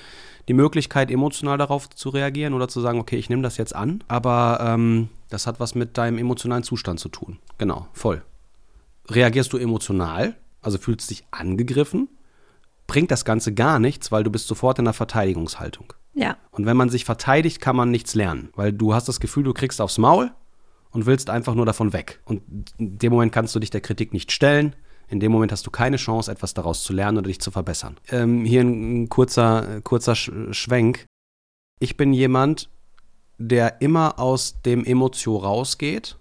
die 0.48 0.54
Möglichkeit, 0.54 1.10
emotional 1.10 1.56
darauf 1.56 1.88
zu 1.88 2.08
reagieren 2.08 2.52
oder 2.52 2.68
zu 2.68 2.80
sagen, 2.80 2.98
okay, 2.98 3.16
ich 3.16 3.30
nehme 3.30 3.42
das 3.42 3.56
jetzt 3.56 3.74
an, 3.74 4.02
aber 4.08 4.58
ähm, 4.60 5.08
das 5.30 5.46
hat 5.46 5.60
was 5.60 5.74
mit 5.74 5.96
deinem 5.96 6.18
emotionalen 6.18 6.64
Zustand 6.64 7.00
zu 7.00 7.08
tun. 7.08 7.38
Genau, 7.58 7.86
voll 7.92 8.22
reagierst 9.10 9.52
du 9.52 9.58
emotional, 9.58 10.36
also 10.62 10.78
fühlst 10.78 11.10
dich 11.10 11.24
angegriffen, 11.30 12.08
bringt 12.86 13.10
das 13.10 13.24
Ganze 13.24 13.54
gar 13.54 13.78
nichts, 13.78 14.12
weil 14.12 14.24
du 14.24 14.30
bist 14.30 14.46
sofort 14.46 14.78
in 14.78 14.84
der 14.84 14.94
Verteidigungshaltung. 14.94 15.92
Ja. 16.14 16.36
Und 16.50 16.66
wenn 16.66 16.76
man 16.76 16.88
sich 16.88 17.04
verteidigt, 17.04 17.60
kann 17.60 17.76
man 17.76 17.90
nichts 17.90 18.14
lernen, 18.14 18.50
weil 18.54 18.72
du 18.72 18.94
hast 18.94 19.08
das 19.08 19.20
Gefühl, 19.20 19.44
du 19.44 19.52
kriegst 19.52 19.80
aufs 19.80 19.98
Maul 19.98 20.30
und 20.90 21.06
willst 21.06 21.30
einfach 21.30 21.54
nur 21.54 21.66
davon 21.66 21.92
weg. 21.92 22.20
Und 22.24 22.42
in 22.78 22.98
dem 22.98 23.12
Moment 23.12 23.32
kannst 23.32 23.54
du 23.54 23.58
dich 23.58 23.70
der 23.70 23.80
Kritik 23.80 24.12
nicht 24.12 24.32
stellen. 24.32 24.74
In 25.08 25.20
dem 25.20 25.30
Moment 25.30 25.52
hast 25.52 25.66
du 25.66 25.70
keine 25.70 25.96
Chance, 25.96 26.30
etwas 26.30 26.54
daraus 26.54 26.82
zu 26.82 26.92
lernen 26.92 27.18
oder 27.18 27.28
dich 27.28 27.40
zu 27.40 27.50
verbessern. 27.50 27.96
Ähm, 28.10 28.44
hier 28.44 28.62
ein, 28.62 29.08
kurzer, 29.08 29.80
kurzer 29.82 30.16
Sch 30.16 30.32
Schwenk. 30.50 31.06
Ich 31.78 31.96
bin 31.96 32.12
jemand, 32.12 32.68
der 33.38 33.80
immer 33.80 34.18
aus 34.18 34.62
dem 34.62 34.84
Emotio 34.84 35.36
rausgeht 35.36 36.18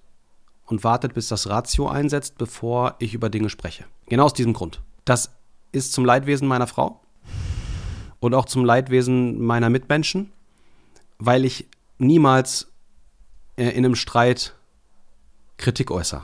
und 0.65 0.83
wartet, 0.83 1.13
bis 1.13 1.29
das 1.29 1.49
Ratio 1.49 1.87
einsetzt, 1.87 2.37
bevor 2.37 2.95
ich 2.99 3.13
über 3.13 3.29
Dinge 3.29 3.49
spreche. 3.49 3.85
Genau 4.07 4.25
aus 4.25 4.33
diesem 4.33 4.53
Grund. 4.53 4.81
Das 5.05 5.31
ist 5.71 5.93
zum 5.93 6.05
Leidwesen 6.05 6.47
meiner 6.47 6.67
Frau 6.67 7.01
und 8.19 8.33
auch 8.33 8.45
zum 8.45 8.65
Leidwesen 8.65 9.41
meiner 9.41 9.69
Mitmenschen, 9.69 10.31
weil 11.17 11.45
ich 11.45 11.67
niemals 11.97 12.71
in 13.55 13.69
einem 13.69 13.95
Streit 13.95 14.55
Kritik 15.57 15.91
äußere. 15.91 16.23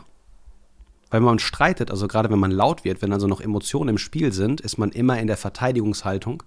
Weil 1.09 1.21
man 1.21 1.39
streitet, 1.39 1.91
also 1.91 2.07
gerade 2.07 2.29
wenn 2.29 2.39
man 2.39 2.51
laut 2.51 2.83
wird, 2.83 3.01
wenn 3.01 3.13
also 3.13 3.27
noch 3.27 3.41
Emotionen 3.41 3.89
im 3.89 3.97
Spiel 3.97 4.31
sind, 4.31 4.61
ist 4.61 4.77
man 4.77 4.91
immer 4.91 5.19
in 5.19 5.27
der 5.27 5.37
Verteidigungshaltung 5.37 6.43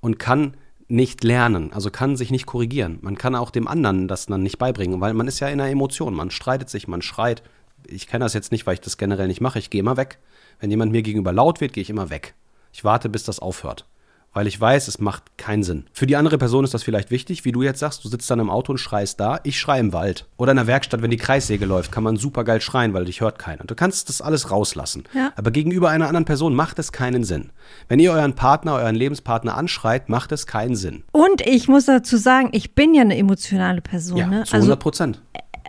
und 0.00 0.18
kann 0.18 0.56
nicht 0.88 1.22
lernen, 1.22 1.72
also 1.72 1.90
kann 1.90 2.16
sich 2.16 2.30
nicht 2.30 2.46
korrigieren. 2.46 2.98
Man 3.02 3.18
kann 3.18 3.34
auch 3.34 3.50
dem 3.50 3.68
anderen 3.68 4.08
das 4.08 4.26
dann 4.26 4.42
nicht 4.42 4.58
beibringen, 4.58 5.00
weil 5.00 5.14
man 5.14 5.28
ist 5.28 5.40
ja 5.40 5.48
in 5.48 5.60
einer 5.60 5.70
Emotion. 5.70 6.14
Man 6.14 6.30
streitet 6.30 6.70
sich, 6.70 6.88
man 6.88 7.02
schreit. 7.02 7.42
Ich 7.86 8.06
kenne 8.06 8.24
das 8.24 8.34
jetzt 8.34 8.52
nicht, 8.52 8.66
weil 8.66 8.74
ich 8.74 8.80
das 8.80 8.96
generell 8.96 9.28
nicht 9.28 9.40
mache. 9.40 9.58
Ich 9.58 9.70
gehe 9.70 9.80
immer 9.80 9.96
weg. 9.96 10.18
Wenn 10.60 10.70
jemand 10.70 10.92
mir 10.92 11.02
gegenüber 11.02 11.32
laut 11.32 11.60
wird, 11.60 11.72
gehe 11.72 11.82
ich 11.82 11.90
immer 11.90 12.08
weg. 12.08 12.34
Ich 12.72 12.84
warte, 12.84 13.08
bis 13.08 13.24
das 13.24 13.38
aufhört. 13.38 13.84
Weil 14.34 14.46
ich 14.46 14.60
weiß, 14.60 14.88
es 14.88 15.00
macht 15.00 15.36
keinen 15.38 15.62
Sinn. 15.62 15.86
Für 15.92 16.06
die 16.06 16.14
andere 16.16 16.38
Person 16.38 16.62
ist 16.62 16.74
das 16.74 16.82
vielleicht 16.82 17.10
wichtig, 17.10 17.44
wie 17.44 17.52
du 17.52 17.62
jetzt 17.62 17.80
sagst, 17.80 18.04
du 18.04 18.08
sitzt 18.08 18.30
dann 18.30 18.38
im 18.40 18.50
Auto 18.50 18.72
und 18.72 18.78
schreist 18.78 19.18
da. 19.18 19.40
Ich 19.42 19.58
schreie 19.58 19.80
im 19.80 19.92
Wald. 19.92 20.26
Oder 20.36 20.52
in 20.52 20.56
der 20.58 20.66
Werkstatt, 20.66 21.02
wenn 21.02 21.10
die 21.10 21.16
Kreissäge 21.16 21.64
läuft, 21.64 21.90
kann 21.90 22.02
man 22.04 22.16
super 22.16 22.44
geil 22.44 22.60
schreien, 22.60 22.92
weil 22.92 23.06
dich 23.06 23.20
hört 23.20 23.38
keiner. 23.38 23.64
Du 23.64 23.74
kannst 23.74 24.08
das 24.08 24.20
alles 24.20 24.50
rauslassen. 24.50 25.04
Ja. 25.14 25.32
Aber 25.36 25.50
gegenüber 25.50 25.88
einer 25.88 26.06
anderen 26.06 26.26
Person 26.26 26.54
macht 26.54 26.78
es 26.78 26.92
keinen 26.92 27.24
Sinn. 27.24 27.50
Wenn 27.88 27.98
ihr 28.00 28.12
euren 28.12 28.34
Partner, 28.34 28.74
euren 28.74 28.94
Lebenspartner 28.94 29.56
anschreit, 29.56 30.08
macht 30.08 30.30
es 30.30 30.46
keinen 30.46 30.76
Sinn. 30.76 31.04
Und 31.12 31.40
ich 31.46 31.66
muss 31.66 31.86
dazu 31.86 32.16
sagen, 32.16 32.50
ich 32.52 32.74
bin 32.74 32.94
ja 32.94 33.02
eine 33.02 33.16
emotionale 33.16 33.80
Person, 33.80 34.18
Ja, 34.18 34.26
ne? 34.26 34.44
zu 34.44 34.56
100 34.56 34.78
Prozent. 34.78 35.22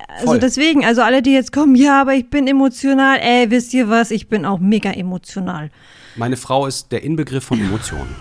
Also 0.09 0.25
Voll. 0.25 0.39
deswegen, 0.39 0.85
also 0.85 1.01
alle, 1.01 1.21
die 1.21 1.31
jetzt 1.33 1.51
kommen, 1.51 1.75
ja, 1.75 2.01
aber 2.01 2.13
ich 2.13 2.29
bin 2.29 2.47
emotional, 2.47 3.19
ey, 3.19 3.49
wisst 3.51 3.73
ihr 3.73 3.89
was, 3.89 4.11
ich 4.11 4.27
bin 4.27 4.45
auch 4.45 4.59
mega 4.59 4.91
emotional. 4.91 5.69
Meine 6.15 6.35
Frau 6.35 6.65
ist 6.65 6.91
der 6.91 7.03
Inbegriff 7.03 7.43
von 7.43 7.59
Emotionen. 7.59 8.15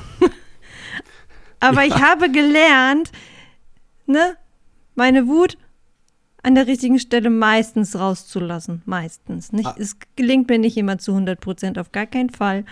Aber 1.60 1.84
ich 1.84 1.94
habe 1.94 2.30
gelernt, 2.30 3.10
ne, 4.06 4.36
meine 4.94 5.26
Wut 5.26 5.56
an 6.42 6.54
der 6.54 6.66
richtigen 6.66 6.98
Stelle 6.98 7.30
meistens 7.30 7.98
rauszulassen. 7.98 8.82
Meistens. 8.86 9.52
Nicht, 9.52 9.66
Ah. 9.66 9.74
Es 9.78 9.96
gelingt 10.16 10.48
mir 10.48 10.58
nicht 10.58 10.76
immer 10.76 10.98
zu 10.98 11.12
100 11.12 11.40
Prozent, 11.40 11.78
auf 11.78 11.92
gar 11.92 12.06
keinen 12.06 12.30
Fall. 12.30 12.64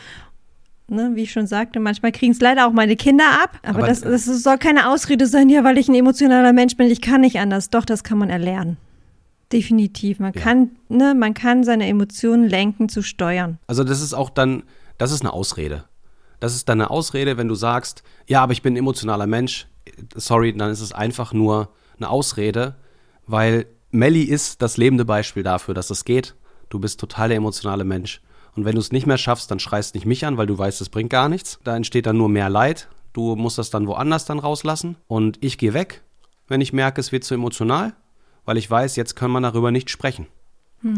Ne, 0.89 1.11
wie 1.15 1.23
ich 1.25 1.33
schon 1.33 1.49
sagte, 1.49 1.81
manchmal 1.81 2.13
kriegen 2.13 2.31
es 2.31 2.41
leider 2.41 2.67
auch 2.69 2.73
meine 2.73 2.95
Kinder 2.95 3.25
ab. 3.43 3.59
Aber, 3.65 3.79
Aber- 3.79 3.87
das, 3.89 4.03
das 4.03 4.25
soll 4.25 4.57
keine 4.57 4.89
Ausrede 4.89 5.27
sein, 5.27 5.49
ja, 5.49 5.65
weil 5.65 5.79
ich 5.79 5.89
ein 5.89 5.97
emotionaler 5.97 6.53
Mensch 6.53 6.77
bin, 6.77 6.89
ich 6.89 7.01
kann 7.01 7.23
nicht 7.23 7.41
anders. 7.41 7.71
Doch, 7.71 7.85
das 7.85 8.05
kann 8.05 8.19
man 8.19 8.31
erlernen. 8.31 8.77
Definitiv. 9.53 10.21
Man 10.21 10.33
Ja. 10.33 10.41
kann, 10.41 10.71
ne, 10.89 11.15
man 11.15 11.35
kann 11.35 11.65
seine 11.65 11.87
Emotionen 11.89 12.49
lenken 12.49 12.89
zu 12.89 13.03
steuern. 13.03 13.59
Also 13.67 13.83
das 13.83 14.01
ist 14.01 14.15
auch 14.15 14.31
dann, 14.31 14.63
das 14.99 15.11
ist 15.11 15.23
eine 15.23 15.33
Ausrede. 15.33 15.85
Das 16.41 16.55
ist 16.55 16.69
dann 16.69 16.81
eine 16.81 16.91
Ausrede, 16.91 17.37
wenn 17.37 17.49
du 17.49 17.55
sagst, 17.55 18.03
ja, 18.27 18.43
aber 18.43 18.53
ich 18.53 18.63
bin 18.63 18.75
ein 18.75 18.79
emotionaler 18.79 19.27
Mensch. 19.27 19.67
Sorry, 20.15 20.55
dann 20.57 20.71
ist 20.71 20.81
es 20.81 20.93
einfach 20.93 21.33
nur 21.33 21.71
eine 21.97 22.11
Ausrede, 22.11 22.77
weil 23.27 23.67
Melly 23.91 24.23
ist 24.23 24.63
das 24.63 24.77
lebende 24.77 25.05
Beispiel 25.05 25.43
dafür, 25.43 25.75
dass 25.75 25.91
es 25.91 26.05
geht. 26.05 26.35
Du 26.69 26.79
bist 26.79 27.01
total 27.01 27.29
der 27.29 27.39
emotionale 27.39 27.85
Mensch. 27.85 28.21
Und 28.55 28.65
wenn 28.65 28.75
du 28.75 28.81
es 28.81 28.93
nicht 28.93 29.07
mehr 29.07 29.19
schaffst, 29.19 29.51
dann 29.51 29.59
schreist 29.59 29.95
nicht 29.95 30.07
mich 30.07 30.25
an, 30.27 30.37
weil 30.37 30.47
du 30.47 30.57
weißt, 30.57 30.81
es 30.81 30.89
bringt 30.89 31.11
gar 31.11 31.29
nichts. 31.29 31.59
Da 31.65 31.77
entsteht 31.77 32.07
dann 32.07 32.17
nur 32.17 32.29
mehr 32.29 32.49
Leid. 32.49 32.89
Du 33.13 33.37
musst 33.37 33.59
das 33.59 33.71
dann 33.71 33.87
woanders 33.87 34.25
dann 34.25 34.39
rauslassen. 34.39 34.97
Und 35.07 35.43
ich 35.43 35.59
gehe 35.59 35.75
weg, 35.75 36.03
wenn 36.49 36.61
ich 36.61 36.73
merke, 36.73 37.01
es 37.01 37.13
wird 37.13 37.25
zu 37.25 37.35
emotional, 37.35 37.95
weil 38.45 38.57
ich 38.57 38.71
weiß, 38.71 38.97
jetzt 38.97 39.15
kann 39.15 39.31
man 39.31 39.43
darüber 39.43 39.71
nicht 39.71 39.91
sprechen. 39.91 40.27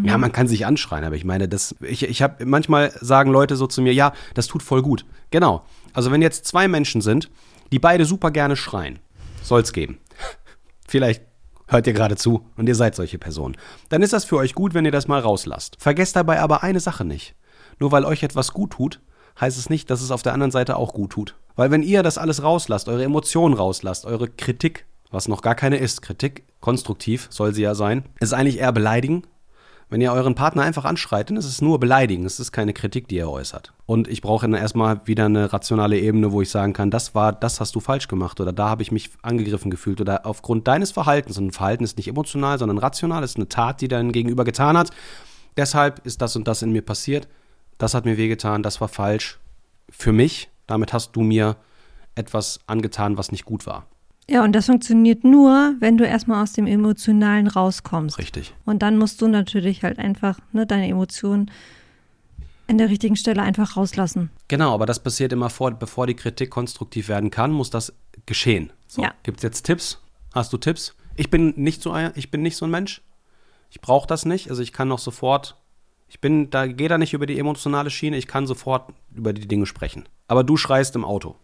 Ja, 0.03 0.19
man 0.19 0.33
kann 0.33 0.49
sich 0.49 0.67
anschreien, 0.67 1.05
aber 1.05 1.17
ich 1.17 1.25
meine, 1.25 1.49
das, 1.49 1.75
ich, 1.81 2.03
ich 2.03 2.21
habe 2.21 2.45
manchmal 2.45 2.93
sagen 3.01 3.31
Leute 3.31 3.57
so 3.57 3.67
zu 3.67 3.81
mir, 3.81 3.95
ja, 3.95 4.13
das 4.35 4.47
tut 4.47 4.63
voll 4.63 4.83
gut. 4.83 5.07
Genau. 5.31 5.65
Also 5.95 6.11
wenn 6.11 6.21
jetzt 6.21 6.47
zwei 6.47 6.69
Menschen 6.69 7.01
sind, 7.01 7.31
die 7.73 7.79
beide 7.79 8.05
super 8.05 8.31
gerne 8.31 8.57
schreien, 8.57 8.99
soll's 9.43 9.73
geben. 9.73 9.99
Vielleicht 10.89 11.23
hört 11.69 11.87
ihr 11.87 11.93
gerade 11.93 12.17
zu 12.17 12.45
und 12.57 12.69
ihr 12.69 12.75
seid 12.75 12.95
solche 12.95 13.19
Personen. 13.19 13.57
Dann 13.89 14.03
ist 14.03 14.13
das 14.13 14.25
für 14.25 14.37
euch 14.37 14.55
gut, 14.55 14.75
wenn 14.75 14.85
ihr 14.85 14.93
das 14.93 15.09
mal 15.09 15.21
rauslasst. 15.21 15.77
Vergesst 15.79 16.17
dabei 16.17 16.41
aber 16.41 16.63
eine 16.63 16.81
Sache 16.81 17.05
nicht. 17.05 17.35
Nur 17.79 17.93
weil 17.93 18.05
euch 18.05 18.23
etwas 18.23 18.53
gut 18.53 18.73
tut, 18.73 19.01
heißt 19.41 19.59
es 19.59 19.71
nicht, 19.71 19.91
dass 19.91 20.03
es 20.03 20.11
auf 20.11 20.23
der 20.23 20.33
anderen 20.33 20.51
Seite 20.51 20.77
auch 20.77 20.93
gut 20.93 21.11
tut. 21.11 21.35
Weil 21.57 21.71
wenn 21.71 21.83
ihr 21.83 22.03
das 22.03 22.19
alles 22.19 22.43
rauslasst, 22.43 22.89
eure 22.89 23.05
Emotionen 23.05 23.55
rauslasst, 23.55 24.05
eure 24.07 24.29
Kritik, 24.29 24.87
was 25.11 25.29
noch 25.29 25.43
gar 25.43 25.55
keine 25.55 25.77
ist, 25.77 26.03
Kritik, 26.03 26.45
konstruktiv 26.61 27.29
soll 27.31 27.55
sie 27.55 27.63
ja 27.63 27.75
sein, 27.75 28.05
ist 28.21 28.33
eigentlich 28.33 28.59
eher 28.59 28.73
beleidigen. 28.73 29.23
Wenn 29.91 30.01
ihr 30.01 30.13
euren 30.13 30.35
Partner 30.35 30.63
einfach 30.63 30.85
anschreit, 30.85 31.31
dann 31.31 31.39
ist 31.39 31.47
es 31.47 31.63
nur 31.63 31.81
beleidigen, 31.81 32.27
es 32.27 32.39
ist 32.39 32.53
keine 32.53 32.75
Kritik, 32.75 33.09
die 33.09 33.19
er 33.19 33.31
äußert. 33.31 33.73
Und 33.87 34.07
ich 34.07 34.21
brauche 34.21 34.47
dann 34.47 34.61
erstmal 34.61 35.01
wieder 35.07 35.25
eine 35.25 35.53
rationale 35.53 35.99
Ebene, 35.99 36.31
wo 36.31 36.43
ich 36.43 36.51
sagen 36.51 36.75
kann, 36.75 36.91
das 36.91 37.15
war, 37.15 37.33
das 37.33 37.61
hast 37.61 37.75
du 37.75 37.81
falsch 37.81 38.07
gemacht 38.07 38.39
oder 38.41 38.53
da 38.53 38.69
habe 38.69 38.83
ich 38.83 38.93
mich 38.93 39.11
angegriffen 39.23 39.71
gefühlt 39.71 40.01
oder 40.01 40.27
aufgrund 40.27 40.69
deines 40.69 40.91
Verhaltens, 40.91 41.39
und 41.39 41.47
ein 41.47 41.53
Verhalten 41.53 41.85
ist 41.85 41.97
nicht 41.97 42.09
emotional, 42.09 42.59
sondern 42.59 42.79
rational, 42.79 43.25
ist 43.25 43.37
eine 43.37 43.49
Tat, 43.49 43.81
die 43.81 43.89
dein 43.89 44.13
Gegenüber 44.13 44.45
getan 44.45 44.77
hat. 44.77 44.91
Deshalb 45.57 46.05
ist 46.05 46.21
das 46.21 46.37
und 46.37 46.47
das 46.47 46.63
in 46.63 46.71
mir 46.71 46.83
passiert 46.83 47.27
das 47.79 47.95
hat 47.95 48.05
mir 48.05 48.17
wehgetan, 48.17 48.63
das 48.63 48.81
war 48.81 48.89
falsch 48.89 49.39
für 49.89 50.13
mich. 50.13 50.51
Damit 50.67 50.93
hast 50.93 51.13
du 51.17 51.23
mir 51.23 51.57
etwas 52.15 52.61
angetan, 52.67 53.17
was 53.17 53.33
nicht 53.33 53.45
gut 53.45 53.67
war. 53.67 53.87
Ja, 54.31 54.45
und 54.45 54.53
das 54.53 54.67
funktioniert 54.67 55.25
nur, 55.25 55.75
wenn 55.81 55.97
du 55.97 56.05
erstmal 56.05 56.43
aus 56.43 56.53
dem 56.53 56.67
Emotionalen 56.67 57.47
rauskommst. 57.47 58.19
Richtig. 58.19 58.55
Und 58.67 58.83
dann 58.83 58.99
musst 58.99 59.23
du 59.23 59.29
natürlich 59.29 59.83
halt 59.83 59.99
einfach 59.99 60.39
ne, 60.53 60.67
deine 60.67 60.87
Emotionen 60.87 61.51
an 62.67 62.77
der 62.77 62.91
richtigen 62.91 63.17
Stelle 63.17 63.43
einfach 63.43 63.77
rauslassen. 63.79 64.31
Genau, 64.49 64.75
aber 64.75 64.85
das 64.85 65.03
passiert 65.03 65.33
immer 65.33 65.49
vor, 65.49 65.71
bevor 65.71 66.07
die 66.07 66.15
Kritik 66.15 66.51
konstruktiv 66.51 67.09
werden 67.09 67.31
kann, 67.31 67.51
muss 67.53 67.71
das 67.71 67.95
geschehen. 68.27 68.71
So, 68.87 69.03
Ja. 69.03 69.15
Gibt 69.23 69.39
es 69.39 69.43
jetzt 69.43 69.63
Tipps? 69.63 70.03
Hast 70.35 70.53
du 70.53 70.59
Tipps? 70.59 70.95
Ich 71.17 71.31
bin 71.31 71.55
nicht 71.57 71.83
so 71.83 71.91
ein, 71.91 72.13
ich 72.15 72.31
bin 72.31 72.43
nicht 72.43 72.57
so 72.57 72.67
ein 72.67 72.71
Mensch. 72.71 73.01
Ich 73.71 73.81
brauche 73.81 74.07
das 74.07 74.27
nicht. 74.27 74.51
Also 74.51 74.61
ich 74.61 74.75
kann 74.75 74.89
noch 74.89 74.99
sofort, 74.99 75.57
ich 76.07 76.21
bin, 76.21 76.51
da 76.51 76.67
gehe 76.67 76.89
da 76.89 76.99
nicht 76.99 77.15
über 77.15 77.27
die 77.27 77.39
emotionale 77.39 77.89
Schiene, 77.89 78.19
ich 78.19 78.27
kann 78.27 78.47
sofort 78.47 78.93
über 79.15 79.33
die 79.33 79.49
Dinge 79.49 79.65
sprechen. 79.65 80.07
Aber 80.27 80.45
du 80.45 80.59
schreist 80.59 80.95
im 80.97 81.05
Auto. 81.05 81.37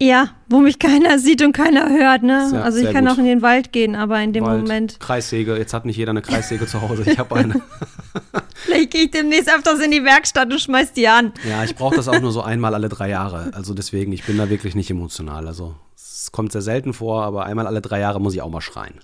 Ja, 0.00 0.30
wo 0.48 0.58
mich 0.58 0.78
keiner 0.78 1.18
sieht 1.20 1.40
und 1.42 1.52
keiner 1.52 1.88
hört, 1.88 2.22
ne? 2.22 2.48
Sehr- 2.50 2.64
also 2.64 2.78
ich 2.78 2.92
kann 2.92 3.04
gut. 3.04 3.14
auch 3.14 3.18
in 3.18 3.24
den 3.26 3.42
Wald 3.42 3.72
gehen, 3.72 3.94
aber 3.94 4.20
in 4.20 4.32
dem 4.32 4.44
Wald, 4.44 4.62
Moment. 4.62 4.98
Kreissäge, 5.00 5.56
jetzt 5.56 5.72
hat 5.72 5.84
nicht 5.86 5.96
jeder 5.96 6.10
eine 6.10 6.22
Kreissäge 6.22 6.66
zu 6.66 6.82
Hause. 6.82 7.04
Ich 7.08 7.18
habe 7.18 7.34
eine. 7.36 7.60
Vielleicht 8.54 8.90
gehe 8.90 9.04
ich 9.04 9.10
demnächst 9.10 9.48
öfters 9.48 9.80
in 9.80 9.90
die 9.92 10.04
Werkstatt 10.04 10.50
und 10.52 10.60
schmeiß 10.60 10.92
die 10.92 11.06
an. 11.08 11.32
Ja, 11.48 11.62
ich 11.64 11.76
brauche 11.76 11.96
das 11.96 12.08
auch 12.08 12.20
nur 12.20 12.32
so 12.32 12.42
einmal 12.42 12.74
alle 12.74 12.88
drei 12.88 13.08
Jahre. 13.08 13.50
Also 13.54 13.72
deswegen, 13.74 14.12
ich 14.12 14.24
bin 14.24 14.36
da 14.36 14.48
wirklich 14.50 14.74
nicht 14.74 14.90
emotional. 14.90 15.46
Also 15.46 15.74
es 15.96 16.32
kommt 16.32 16.52
sehr 16.52 16.62
selten 16.62 16.92
vor, 16.92 17.22
aber 17.24 17.44
einmal 17.46 17.66
alle 17.66 17.80
drei 17.80 18.00
Jahre 18.00 18.20
muss 18.20 18.34
ich 18.34 18.42
auch 18.42 18.50
mal 18.50 18.60
schreien. 18.60 18.94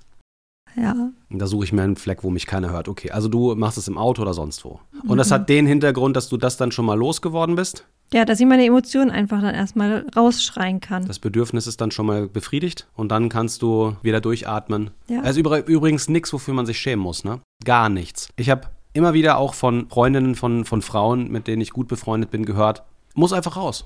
Ja. 0.76 0.94
Und 1.28 1.38
da 1.38 1.46
suche 1.46 1.64
ich 1.64 1.72
mir 1.72 1.82
einen 1.82 1.96
Fleck, 1.96 2.22
wo 2.22 2.30
mich 2.30 2.46
keiner 2.46 2.70
hört. 2.70 2.88
Okay, 2.88 3.10
also 3.10 3.28
du 3.28 3.54
machst 3.56 3.76
es 3.78 3.88
im 3.88 3.98
Auto 3.98 4.22
oder 4.22 4.34
sonst 4.34 4.64
wo. 4.64 4.80
Und 5.06 5.18
das 5.18 5.30
hat 5.30 5.48
den 5.48 5.66
Hintergrund, 5.66 6.16
dass 6.16 6.28
du 6.28 6.36
das 6.36 6.56
dann 6.56 6.72
schon 6.72 6.84
mal 6.86 6.96
losgeworden 6.98 7.56
bist. 7.56 7.86
Ja, 8.12 8.24
dass 8.24 8.40
ich 8.40 8.46
meine 8.46 8.64
Emotionen 8.64 9.10
einfach 9.10 9.40
dann 9.40 9.54
erstmal 9.54 10.04
rausschreien 10.16 10.80
kann. 10.80 11.06
Das 11.06 11.20
Bedürfnis 11.20 11.66
ist 11.68 11.80
dann 11.80 11.92
schon 11.92 12.06
mal 12.06 12.26
befriedigt 12.28 12.88
und 12.94 13.08
dann 13.10 13.28
kannst 13.28 13.62
du 13.62 13.96
wieder 14.02 14.20
durchatmen. 14.20 14.90
Ja. 15.08 15.20
Also 15.20 15.40
übr- 15.40 15.64
übrigens 15.66 16.08
nichts, 16.08 16.32
wofür 16.32 16.54
man 16.54 16.66
sich 16.66 16.78
schämen 16.78 17.02
muss, 17.02 17.22
ne? 17.22 17.40
Gar 17.64 17.88
nichts. 17.88 18.28
Ich 18.36 18.50
habe 18.50 18.68
immer 18.94 19.14
wieder 19.14 19.38
auch 19.38 19.54
von 19.54 19.88
Freundinnen 19.88 20.34
von, 20.34 20.64
von 20.64 20.82
Frauen, 20.82 21.30
mit 21.30 21.46
denen 21.46 21.62
ich 21.62 21.70
gut 21.70 21.86
befreundet 21.86 22.32
bin, 22.32 22.44
gehört, 22.44 22.82
muss 23.14 23.32
einfach 23.32 23.56
raus. 23.56 23.84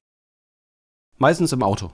Meistens 1.18 1.52
im 1.52 1.62
Auto. 1.62 1.90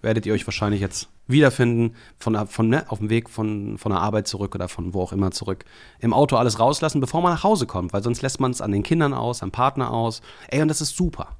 Werdet 0.00 0.26
ihr 0.26 0.34
euch 0.34 0.46
wahrscheinlich 0.46 0.80
jetzt 0.80 1.08
wiederfinden, 1.26 1.94
von, 2.18 2.46
von, 2.46 2.68
ne, 2.68 2.84
auf 2.90 2.98
dem 2.98 3.08
Weg 3.08 3.30
von, 3.30 3.78
von 3.78 3.92
der 3.92 4.00
Arbeit 4.00 4.28
zurück 4.28 4.54
oder 4.54 4.68
von 4.68 4.92
wo 4.92 5.00
auch 5.02 5.12
immer 5.12 5.30
zurück. 5.30 5.64
Im 6.00 6.12
Auto 6.12 6.36
alles 6.36 6.58
rauslassen, 6.58 7.00
bevor 7.00 7.22
man 7.22 7.32
nach 7.32 7.44
Hause 7.44 7.66
kommt, 7.66 7.92
weil 7.92 8.02
sonst 8.02 8.20
lässt 8.20 8.40
man 8.40 8.50
es 8.50 8.60
an 8.60 8.72
den 8.72 8.82
Kindern 8.82 9.14
aus, 9.14 9.42
am 9.42 9.50
Partner 9.50 9.90
aus. 9.90 10.20
Ey, 10.48 10.60
und 10.60 10.68
das 10.68 10.80
ist 10.82 10.96
super. 10.96 11.36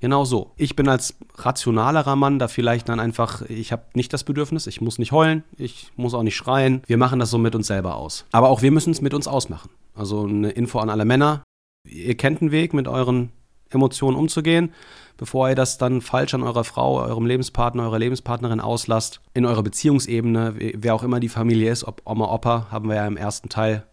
Genau 0.00 0.24
so. 0.24 0.52
Ich 0.56 0.76
bin 0.76 0.88
als 0.88 1.16
rationalerer 1.36 2.16
Mann 2.16 2.38
da 2.38 2.48
vielleicht 2.48 2.88
dann 2.88 3.00
einfach, 3.00 3.42
ich 3.42 3.70
habe 3.70 3.82
nicht 3.94 4.12
das 4.12 4.24
Bedürfnis, 4.24 4.66
ich 4.66 4.80
muss 4.80 4.98
nicht 4.98 5.12
heulen, 5.12 5.44
ich 5.58 5.92
muss 5.96 6.14
auch 6.14 6.22
nicht 6.22 6.36
schreien. 6.36 6.82
Wir 6.86 6.96
machen 6.96 7.18
das 7.18 7.30
so 7.30 7.38
mit 7.38 7.54
uns 7.54 7.66
selber 7.66 7.96
aus. 7.96 8.24
Aber 8.32 8.48
auch 8.48 8.62
wir 8.62 8.70
müssen 8.70 8.90
es 8.90 9.02
mit 9.02 9.12
uns 9.12 9.28
ausmachen. 9.28 9.70
Also 9.94 10.24
eine 10.24 10.50
Info 10.50 10.78
an 10.78 10.88
alle 10.88 11.04
Männer. 11.04 11.42
Ihr 11.86 12.16
kennt 12.16 12.40
einen 12.40 12.50
Weg, 12.50 12.72
mit 12.72 12.88
euren 12.88 13.30
Emotionen 13.68 14.16
umzugehen, 14.16 14.72
bevor 15.16 15.48
ihr 15.48 15.54
das 15.54 15.78
dann 15.78 16.00
falsch 16.00 16.34
an 16.34 16.42
eurer 16.42 16.64
Frau, 16.64 17.00
eurem 17.00 17.26
Lebenspartner, 17.26 17.84
eurer 17.84 17.98
Lebenspartnerin 17.98 18.60
auslasst. 18.60 19.20
In 19.34 19.46
eurer 19.46 19.62
Beziehungsebene, 19.62 20.54
wer 20.56 20.94
auch 20.94 21.02
immer 21.02 21.20
die 21.20 21.28
Familie 21.28 21.70
ist, 21.70 21.84
ob 21.84 22.02
Oma, 22.04 22.32
Opa, 22.32 22.68
haben 22.70 22.88
wir 22.88 22.96
ja 22.96 23.06
im 23.06 23.16
ersten 23.16 23.48
Teil, 23.48 23.86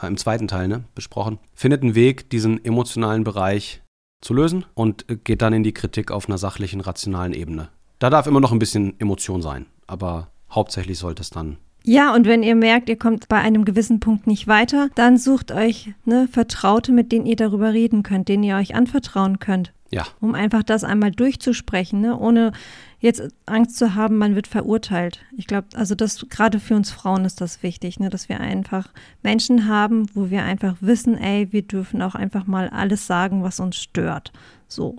äh, 0.00 0.06
im 0.06 0.16
zweiten 0.16 0.48
Teil, 0.48 0.68
ne, 0.68 0.84
besprochen. 0.94 1.38
Findet 1.54 1.82
einen 1.82 1.94
Weg, 1.94 2.30
diesen 2.30 2.62
emotionalen 2.64 3.24
Bereich 3.24 3.80
zu 4.20 4.34
lösen 4.34 4.64
und 4.74 5.08
äh, 5.10 5.16
geht 5.16 5.42
dann 5.42 5.52
in 5.52 5.62
die 5.62 5.74
Kritik 5.74 6.10
auf 6.10 6.28
einer 6.28 6.38
sachlichen, 6.38 6.80
rationalen 6.80 7.32
Ebene. 7.32 7.68
Da 7.98 8.10
darf 8.10 8.26
immer 8.26 8.40
noch 8.40 8.52
ein 8.52 8.58
bisschen 8.58 8.98
Emotion 9.00 9.42
sein, 9.42 9.66
aber 9.86 10.30
hauptsächlich 10.50 10.98
sollte 10.98 11.22
es 11.22 11.30
dann. 11.30 11.58
Ja, 11.88 12.12
und 12.12 12.26
wenn 12.26 12.42
ihr 12.42 12.56
merkt, 12.56 12.88
ihr 12.88 12.98
kommt 12.98 13.28
bei 13.28 13.38
einem 13.38 13.64
gewissen 13.64 14.00
Punkt 14.00 14.26
nicht 14.26 14.48
weiter, 14.48 14.88
dann 14.96 15.18
sucht 15.18 15.52
euch 15.52 15.94
ne, 16.04 16.28
Vertraute, 16.30 16.90
mit 16.90 17.12
denen 17.12 17.26
ihr 17.26 17.36
darüber 17.36 17.72
reden 17.72 18.02
könnt, 18.02 18.28
denen 18.28 18.42
ihr 18.42 18.56
euch 18.56 18.74
anvertrauen 18.74 19.38
könnt, 19.38 19.72
Ja, 19.90 20.04
um 20.20 20.34
einfach 20.34 20.64
das 20.64 20.82
einmal 20.82 21.12
durchzusprechen, 21.12 22.00
ne, 22.00 22.18
ohne 22.18 22.50
jetzt 22.98 23.28
Angst 23.46 23.76
zu 23.76 23.94
haben, 23.94 24.18
man 24.18 24.34
wird 24.34 24.48
verurteilt. 24.48 25.20
Ich 25.36 25.46
glaube, 25.46 25.68
also 25.74 25.94
das 25.94 26.26
gerade 26.28 26.58
für 26.58 26.74
uns 26.74 26.90
Frauen 26.90 27.24
ist 27.24 27.40
das 27.40 27.62
wichtig, 27.62 28.00
ne, 28.00 28.10
dass 28.10 28.28
wir 28.28 28.40
einfach 28.40 28.88
Menschen 29.22 29.68
haben, 29.68 30.06
wo 30.12 30.28
wir 30.28 30.42
einfach 30.42 30.74
wissen, 30.80 31.16
ey, 31.16 31.52
wir 31.52 31.62
dürfen 31.62 32.02
auch 32.02 32.16
einfach 32.16 32.48
mal 32.48 32.68
alles 32.68 33.06
sagen, 33.06 33.44
was 33.44 33.60
uns 33.60 33.76
stört. 33.76 34.32
So 34.66 34.96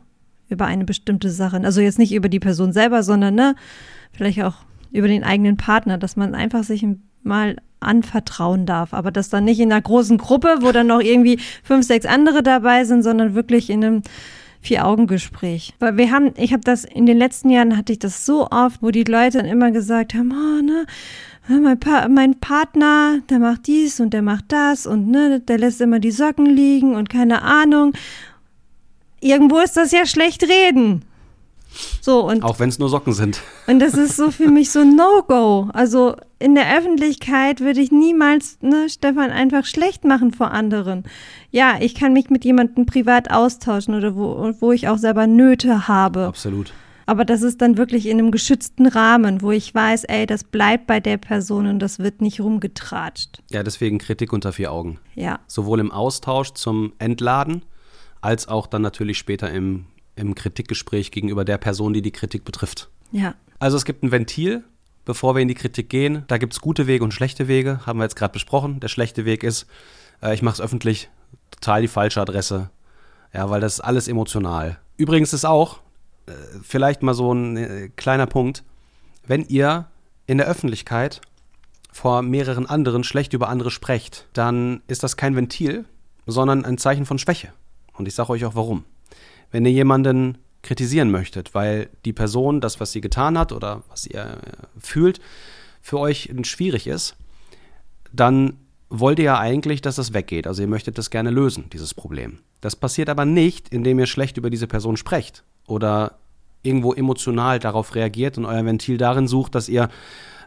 über 0.48 0.66
eine 0.66 0.86
bestimmte 0.86 1.32
Sache. 1.32 1.60
Also 1.66 1.82
jetzt 1.82 2.00
nicht 2.00 2.14
über 2.14 2.30
die 2.30 2.40
Person 2.40 2.72
selber, 2.72 3.04
sondern 3.04 3.36
ne, 3.36 3.56
vielleicht 4.14 4.42
auch 4.42 4.56
über 4.98 5.08
den 5.08 5.24
eigenen 5.24 5.58
Partner, 5.58 5.98
dass 5.98 6.16
man 6.16 6.36
einfach 6.36 6.64
sich 6.64 6.86
mal 7.24 7.58
anvertrauen 7.80 8.66
darf, 8.66 8.94
aber 8.94 9.12
das 9.12 9.30
dann 9.30 9.46
nicht 9.46 9.60
in 9.60 9.72
einer 9.72 9.82
großen 9.82 10.18
Gruppe, 10.18 10.58
wo 10.62 10.72
dann 10.72 10.88
noch 10.88 11.02
irgendwie 11.02 11.40
fünf, 11.64 11.86
sechs 11.86 12.06
andere 12.06 12.42
dabei 12.42 12.84
sind, 12.86 13.04
sondern 13.04 13.36
wirklich 13.36 13.70
in 13.70 13.84
einem 13.84 14.02
Vier-Augen-Gespräch. 14.62 15.76
Weil 15.80 15.98
wir 15.98 16.12
haben, 16.12 16.34
ich 16.36 16.52
habe 16.52 16.64
das 16.64 16.84
in 16.84 17.06
den 17.06 17.18
letzten 17.18 17.50
Jahren 17.50 17.78
hatte 17.78 17.94
ich 17.94 18.00
das 18.00 18.26
so 18.26 18.48
oft, 18.50 18.82
wo 18.82 18.90
die 18.90 19.04
Leute 19.04 19.38
dann 19.38 19.46
immer 19.46 19.72
gesagt 19.72 20.16
haben, 20.16 20.32
oh, 20.32 20.62
ne, 20.64 20.86
mein, 21.62 21.80
pa 21.80 22.08
mein 22.10 22.40
Partner, 22.40 23.20
der 23.30 23.40
macht 23.40 23.68
dies 23.68 24.00
und 24.00 24.14
der 24.14 24.22
macht 24.22 24.46
das 24.50 24.88
und 24.88 25.10
ne, 25.10 25.40
der 25.40 25.60
lässt 25.60 25.80
immer 25.80 26.00
die 26.00 26.12
Socken 26.12 26.48
liegen 26.48 26.96
und 26.96 27.10
keine 27.10 27.44
Ahnung. 27.44 27.94
Irgendwo 29.22 29.60
ist 29.60 29.78
das 29.78 29.92
ja 29.92 30.06
schlecht 30.06 30.44
reden. 30.44 31.04
So, 32.02 32.28
und 32.28 32.44
auch 32.44 32.60
wenn 32.60 32.70
es 32.70 32.80
nur 32.80 32.90
Socken 32.90 33.14
sind. 33.14 33.42
und 33.68 33.80
das 33.80 33.94
ist 33.94 34.16
so 34.16 34.32
für 34.32 34.50
mich 34.50 34.72
so 34.72 34.80
ein 34.80 34.96
No-Go. 34.96 35.70
Also 35.74 36.16
in 36.40 36.56
der 36.56 36.78
Öffentlichkeit 36.78 37.60
würde 37.62 37.82
ich 37.82 37.92
niemals 37.92 38.58
ne, 38.62 38.90
Stefan 38.90 39.32
einfach 39.32 39.66
schlecht 39.66 40.06
machen 40.06 40.32
vor 40.32 40.52
anderen. 40.52 41.04
Ja, 41.52 41.76
ich 41.80 41.96
kann 41.96 42.14
mich 42.14 42.30
mit 42.30 42.46
jemandem 42.46 42.86
privat 42.86 43.32
austauschen 43.32 43.96
oder 43.96 44.16
wo, 44.16 44.54
wo 44.60 44.72
ich 44.72 44.88
auch 44.88 44.98
selber 44.98 45.28
Nöte 45.28 45.88
habe. 45.88 46.26
Absolut. 46.26 46.74
Aber 47.10 47.24
das 47.24 47.42
ist 47.42 47.62
dann 47.62 47.78
wirklich 47.78 48.06
in 48.06 48.20
einem 48.20 48.32
geschützten 48.32 48.86
Rahmen, 48.86 49.42
wo 49.42 49.52
ich 49.52 49.74
weiß, 49.74 50.04
ey, 50.06 50.26
das 50.26 50.44
bleibt 50.44 50.88
bei 50.88 51.00
der 51.00 51.16
Person 51.18 51.66
und 51.66 51.80
das 51.80 52.00
wird 52.00 52.20
nicht 52.22 52.42
rumgetratscht. 52.42 53.42
Ja, 53.50 53.64
deswegen 53.64 53.98
Kritik 53.98 54.34
unter 54.34 54.52
vier 54.52 54.74
Augen. 54.74 55.00
Ja, 55.16 55.40
Sowohl 55.48 55.80
im 55.80 55.92
Austausch 55.92 56.52
zum 56.52 56.92
Entladen, 57.00 57.64
als 58.20 58.50
auch 58.50 58.68
dann 58.68 58.82
natürlich 58.82 59.18
später 59.18 59.50
im, 59.50 59.86
im 60.18 60.36
Kritikgespräch 60.36 61.12
gegenüber 61.12 61.46
der 61.46 61.58
Person, 61.58 61.94
die 61.94 62.02
die 62.02 62.12
Kritik 62.12 62.44
betrifft. 62.44 62.90
ja. 63.12 63.36
Also 63.60 63.76
es 63.76 63.86
gibt 63.86 64.04
ein 64.04 64.12
Ventil, 64.12 64.64
bevor 65.04 65.34
wir 65.34 65.42
in 65.42 65.48
die 65.48 65.56
Kritik 65.56 65.90
gehen. 65.90 66.26
Da 66.28 66.38
gibt 66.38 66.54
es 66.54 66.62
gute 66.62 66.86
Wege 66.86 67.04
und 67.04 67.12
schlechte 67.12 67.48
Wege, 67.48 67.88
haben 67.88 67.98
wir 67.98 68.04
jetzt 68.04 68.16
gerade 68.16 68.34
besprochen. 68.34 68.80
Der 68.80 68.88
schlechte 68.88 69.26
Weg 69.26 69.44
ist, 69.44 69.66
äh, 70.22 70.36
ich 70.36 70.44
mache 70.44 70.54
es 70.54 70.62
öffentlich, 70.62 71.10
total 71.50 71.82
die 71.82 71.88
falsche 71.88 72.22
Adresse. 72.22 72.70
Ja, 73.34 73.50
weil 73.50 73.60
das 73.60 73.76
ist 73.76 73.80
alles 73.80 74.08
emotional. 74.08 74.80
Übrigens 74.96 75.34
ist 75.34 75.44
auch, 75.44 75.80
äh, 76.28 76.34
vielleicht 76.62 77.02
mal 77.02 77.16
so 77.16 77.34
ein 77.34 77.58
äh, 77.58 77.90
kleiner 77.96 78.28
Punkt, 78.28 78.64
wenn 79.26 79.44
ihr 79.46 79.88
in 80.28 80.38
der 80.38 80.48
Öffentlichkeit 80.48 81.22
vor 81.92 82.22
mehreren 82.22 82.68
anderen 82.68 83.04
schlecht 83.04 83.34
über 83.34 83.50
andere 83.50 83.72
sprecht, 83.72 84.28
dann 84.34 84.82
ist 84.88 85.02
das 85.02 85.18
kein 85.18 85.36
Ventil, 85.36 85.86
sondern 86.28 86.64
ein 86.64 86.78
Zeichen 86.78 87.06
von 87.06 87.18
Schwäche. 87.18 87.54
Und 87.94 88.08
ich 88.08 88.14
sage 88.14 88.30
euch 88.30 88.46
auch 88.46 88.56
warum. 88.56 88.84
Wenn 89.52 89.66
ihr 89.66 89.72
jemanden 89.72 90.38
kritisieren 90.62 91.12
möchtet, 91.12 91.54
weil 91.54 91.90
die 92.06 92.14
Person 92.14 92.62
das, 92.62 92.80
was 92.80 92.92
sie 92.92 93.02
getan 93.02 93.38
hat 93.38 93.52
oder 93.52 93.84
was 93.90 94.06
ihr 94.06 94.22
äh, 94.22 94.80
fühlt, 94.80 95.20
für 95.82 96.00
euch 96.00 96.30
schwierig 96.44 96.88
ist, 96.88 97.16
dann 98.12 98.58
wollt 98.90 99.20
ihr 99.20 99.26
ja 99.26 99.40
eigentlich, 99.40 99.82
dass 99.82 99.96
das 99.96 100.14
weggeht. 100.14 100.48
Also 100.48 100.62
ihr 100.62 100.68
möchtet 100.68 100.98
das 100.98 101.10
gerne 101.10 101.30
lösen, 101.30 101.70
dieses 101.72 101.94
Problem. 101.94 102.40
Das 102.62 102.76
passiert 102.76 103.10
aber 103.10 103.26
nicht, 103.26 103.70
indem 103.70 104.00
ihr 104.00 104.08
schlecht 104.08 104.38
über 104.38 104.50
diese 104.50 104.68
Person 104.68 104.98
sprecht 104.98 105.44
oder 105.66 106.18
irgendwo 106.64 106.94
emotional 106.94 107.60
darauf 107.60 107.96
reagiert 107.96 108.38
und 108.38 108.46
euer 108.46 108.66
Ventil 108.66 108.98
darin 108.98 109.28
sucht, 109.28 109.56
dass 109.56 109.70
ihr 109.70 109.90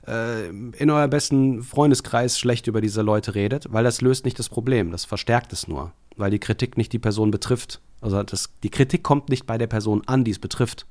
äh, 0.07 0.49
in 0.49 0.91
euer 0.91 1.09
besten 1.09 1.63
Freundeskreis 1.63 2.39
schlecht 2.39 2.67
über 2.67 2.81
diese 2.81 3.03
Leute 3.03 3.35
redet, 3.35 3.73
weil 3.73 3.85
das 3.85 4.01
löst 4.01 4.25
nicht 4.25 4.39
das 4.39 4.49
Problem, 4.49 4.91
das 4.91 5.05
verstärkt 5.05 5.53
es 5.53 5.69
nur, 5.69 5.93
weil 6.17 6.31
die 6.31 6.39
Kritik 6.39 6.77
nicht 6.77 6.93
die 6.93 6.99
Person 6.99 7.31
betrifft. 7.31 7.81
Also 8.01 8.23
das, 8.23 8.51
die 8.63 8.71
Kritik 8.71 9.03
kommt 9.03 9.29
nicht 9.29 9.47
bei 9.47 9.59
der 9.59 9.67
Person 9.67 10.03
an, 10.07 10.25
die 10.25 10.31
es 10.31 10.39
betrifft. 10.39 10.87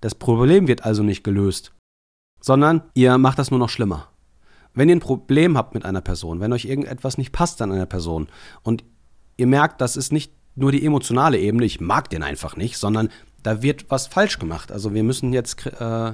Das 0.00 0.14
Problem 0.14 0.66
wird 0.66 0.84
also 0.84 1.02
nicht 1.02 1.24
gelöst, 1.24 1.72
sondern 2.40 2.82
ihr 2.94 3.16
macht 3.18 3.38
das 3.38 3.50
nur 3.50 3.60
noch 3.60 3.68
schlimmer. 3.68 4.08
Wenn 4.74 4.88
ihr 4.88 4.96
ein 4.96 5.00
Problem 5.00 5.56
habt 5.56 5.74
mit 5.74 5.84
einer 5.84 6.00
Person, 6.00 6.40
wenn 6.40 6.52
euch 6.52 6.64
irgendetwas 6.64 7.16
nicht 7.16 7.32
passt 7.32 7.62
an 7.62 7.70
einer 7.70 7.86
Person 7.86 8.28
und 8.62 8.84
ihr 9.36 9.46
merkt, 9.46 9.80
das 9.80 9.96
ist 9.96 10.12
nicht 10.12 10.32
nur 10.56 10.72
die 10.72 10.84
emotionale 10.84 11.38
Ebene, 11.38 11.64
ich 11.64 11.80
mag 11.80 12.10
den 12.10 12.22
einfach 12.22 12.56
nicht, 12.56 12.76
sondern 12.76 13.08
da 13.44 13.62
wird 13.62 13.86
was 13.90 14.08
falsch 14.08 14.40
gemacht. 14.40 14.72
Also 14.72 14.92
wir 14.92 15.04
müssen 15.04 15.32
jetzt 15.32 15.64
äh, 15.66 16.12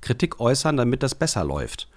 Kritik 0.00 0.38
äußern, 0.38 0.76
damit 0.76 1.02
das 1.02 1.16
besser 1.16 1.42
läuft. 1.42 1.88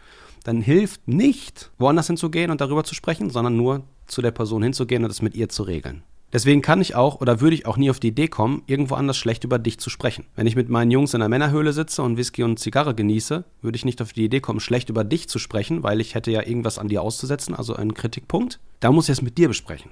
Dann 0.43 0.61
hilft 0.61 1.07
nicht, 1.07 1.69
woanders 1.77 2.07
hinzugehen 2.07 2.49
und 2.49 2.61
darüber 2.61 2.83
zu 2.83 2.95
sprechen, 2.95 3.29
sondern 3.29 3.55
nur 3.55 3.83
zu 4.07 4.23
der 4.23 4.31
Person 4.31 4.63
hinzugehen 4.63 5.03
und 5.03 5.11
es 5.11 5.21
mit 5.21 5.35
ihr 5.35 5.49
zu 5.49 5.63
regeln. 5.63 6.01
Deswegen 6.31 6.61
kann 6.61 6.79
ich 6.79 6.95
auch 6.95 7.21
oder 7.21 7.41
würde 7.41 7.55
ich 7.55 7.65
auch 7.65 7.75
nie 7.75 7.89
auf 7.89 7.99
die 7.99 8.09
Idee 8.09 8.27
kommen, 8.27 8.61
irgendwo 8.67 8.95
anders 8.95 9.17
schlecht 9.17 9.43
über 9.43 9.57
dich 9.57 9.79
zu 9.79 9.89
sprechen. 9.89 10.25
Wenn 10.35 10.45
ich 10.45 10.55
mit 10.55 10.69
meinen 10.69 10.91
Jungs 10.91 11.13
in 11.13 11.21
der 11.21 11.29
Männerhöhle 11.29 11.73
sitze 11.73 12.03
und 12.03 12.17
Whisky 12.17 12.43
und 12.43 12.59
Zigarre 12.59 12.93
genieße, 12.93 13.43
würde 13.61 13.75
ich 13.75 13.85
nicht 13.85 14.01
auf 14.01 14.13
die 14.13 14.25
Idee 14.25 14.39
kommen, 14.39 14.59
schlecht 14.59 14.89
über 14.89 15.03
dich 15.03 15.27
zu 15.27 15.39
sprechen, 15.39 15.81
weil 15.81 15.99
ich 15.99 16.13
hätte 16.13 16.29
ja 16.29 16.45
irgendwas 16.45 16.77
an 16.77 16.87
dir 16.87 17.01
auszusetzen, 17.01 17.55
also 17.55 17.75
einen 17.75 17.95
Kritikpunkt. 17.95 18.59
Da 18.79 18.91
muss 18.91 19.09
ich 19.09 19.13
es 19.13 19.21
mit 19.23 19.39
dir 19.39 19.47
besprechen. 19.47 19.91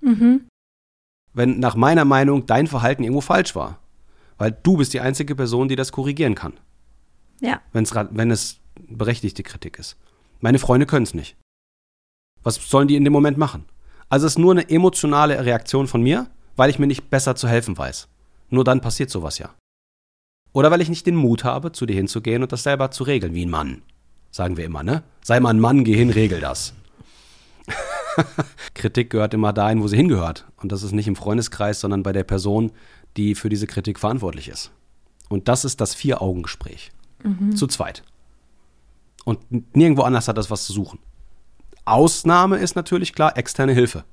Mhm. 0.00 0.46
Wenn 1.34 1.60
nach 1.60 1.76
meiner 1.76 2.06
Meinung 2.06 2.46
dein 2.46 2.66
Verhalten 2.66 3.04
irgendwo 3.04 3.20
falsch 3.20 3.54
war. 3.54 3.79
Weil 4.40 4.56
du 4.62 4.78
bist 4.78 4.94
die 4.94 5.00
einzige 5.00 5.36
Person, 5.36 5.68
die 5.68 5.76
das 5.76 5.92
korrigieren 5.92 6.34
kann. 6.34 6.54
Ja. 7.40 7.60
Wenn's, 7.74 7.94
wenn 7.94 8.30
es 8.30 8.58
berechtigte 8.88 9.42
Kritik 9.42 9.78
ist. 9.78 9.98
Meine 10.40 10.58
Freunde 10.58 10.86
können 10.86 11.02
es 11.02 11.12
nicht. 11.12 11.36
Was 12.42 12.54
sollen 12.54 12.88
die 12.88 12.96
in 12.96 13.04
dem 13.04 13.12
Moment 13.12 13.36
machen? 13.36 13.66
Also 14.08 14.26
es 14.26 14.32
ist 14.32 14.38
nur 14.38 14.52
eine 14.52 14.70
emotionale 14.70 15.44
Reaktion 15.44 15.86
von 15.86 16.02
mir, 16.02 16.26
weil 16.56 16.70
ich 16.70 16.78
mir 16.78 16.86
nicht 16.86 17.10
besser 17.10 17.36
zu 17.36 17.48
helfen 17.48 17.76
weiß. 17.76 18.08
Nur 18.48 18.64
dann 18.64 18.80
passiert 18.80 19.10
sowas 19.10 19.38
ja. 19.38 19.54
Oder 20.54 20.70
weil 20.70 20.80
ich 20.80 20.88
nicht 20.88 21.04
den 21.04 21.16
Mut 21.16 21.44
habe, 21.44 21.72
zu 21.72 21.84
dir 21.84 21.96
hinzugehen 21.96 22.42
und 22.42 22.50
das 22.50 22.62
selber 22.62 22.90
zu 22.90 23.04
regeln, 23.04 23.34
wie 23.34 23.44
ein 23.44 23.50
Mann. 23.50 23.82
Sagen 24.30 24.56
wir 24.56 24.64
immer, 24.64 24.82
ne? 24.82 25.02
Sei 25.22 25.38
mal 25.38 25.50
ein 25.50 25.60
Mann, 25.60 25.84
geh 25.84 25.94
hin, 25.94 26.08
regel 26.08 26.40
das. 26.40 26.72
Kritik 28.74 29.10
gehört 29.10 29.34
immer 29.34 29.52
dahin, 29.52 29.82
wo 29.82 29.86
sie 29.88 29.98
hingehört. 29.98 30.46
Und 30.56 30.72
das 30.72 30.82
ist 30.82 30.92
nicht 30.92 31.08
im 31.08 31.16
Freundeskreis, 31.16 31.80
sondern 31.80 32.02
bei 32.02 32.12
der 32.12 32.24
Person, 32.24 32.72
die 33.16 33.34
für 33.34 33.48
diese 33.48 33.66
Kritik 33.66 33.98
verantwortlich 33.98 34.48
ist. 34.48 34.70
Und 35.28 35.48
das 35.48 35.64
ist 35.64 35.80
das 35.80 35.94
Vier-Augen-Gespräch. 35.94 36.90
Mhm. 37.22 37.54
Zu 37.56 37.66
zweit. 37.66 38.02
Und 39.24 39.76
nirgendwo 39.76 40.02
anders 40.02 40.28
hat 40.28 40.38
das 40.38 40.50
was 40.50 40.64
zu 40.64 40.72
suchen. 40.72 40.98
Ausnahme 41.84 42.56
ist 42.56 42.76
natürlich 42.76 43.12
klar 43.12 43.36
externe 43.36 43.72
Hilfe. 43.72 44.04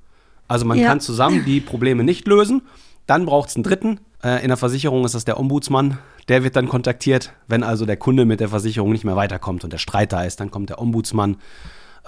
Also 0.48 0.66
man 0.66 0.78
ja. 0.78 0.88
kann 0.88 1.00
zusammen 1.00 1.44
die 1.46 1.60
Probleme 1.60 2.04
nicht 2.04 2.28
lösen. 2.28 2.62
Dann 3.06 3.26
braucht 3.26 3.50
es 3.50 3.56
einen 3.56 3.64
Dritten. 3.64 4.00
Äh, 4.24 4.42
in 4.42 4.50
der 4.50 4.58
Versicherung 4.58 5.06
ist 5.06 5.16
das 5.16 5.26
der 5.26 5.40
Ombudsmann. 5.40 5.98
Der 6.28 6.44
wird 6.44 6.56
dann 6.56 6.68
kontaktiert. 6.68 7.34
Wenn 7.48 7.64
also 7.64 7.86
der 7.86 7.98
Kunde 7.98 8.26
mit 8.26 8.40
der 8.40 8.50
Versicherung 8.50 8.92
nicht 8.92 9.06
mehr 9.06 9.16
weiterkommt 9.16 9.64
und 9.64 9.74
der 9.74 9.78
Streit 9.78 10.14
da 10.14 10.24
ist, 10.24 10.40
dann 10.40 10.52
kommt 10.52 10.70
der 10.70 10.80
Ombudsmann. 10.80 11.38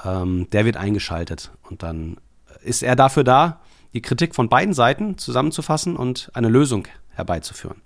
Ähm, 0.06 0.48
der 0.52 0.66
wird 0.66 0.78
eingeschaltet. 0.78 1.52
Und 1.70 1.84
dann 1.84 2.18
ist 2.62 2.84
er 2.84 2.96
dafür 2.96 3.24
da, 3.24 3.62
die 3.94 4.02
Kritik 4.02 4.36
von 4.36 4.50
beiden 4.50 4.74
Seiten 4.74 5.18
zusammenzufassen 5.18 5.96
und 5.96 6.30
eine 6.34 6.50
Lösung 6.50 6.88
herbeizuführen. 7.10 7.82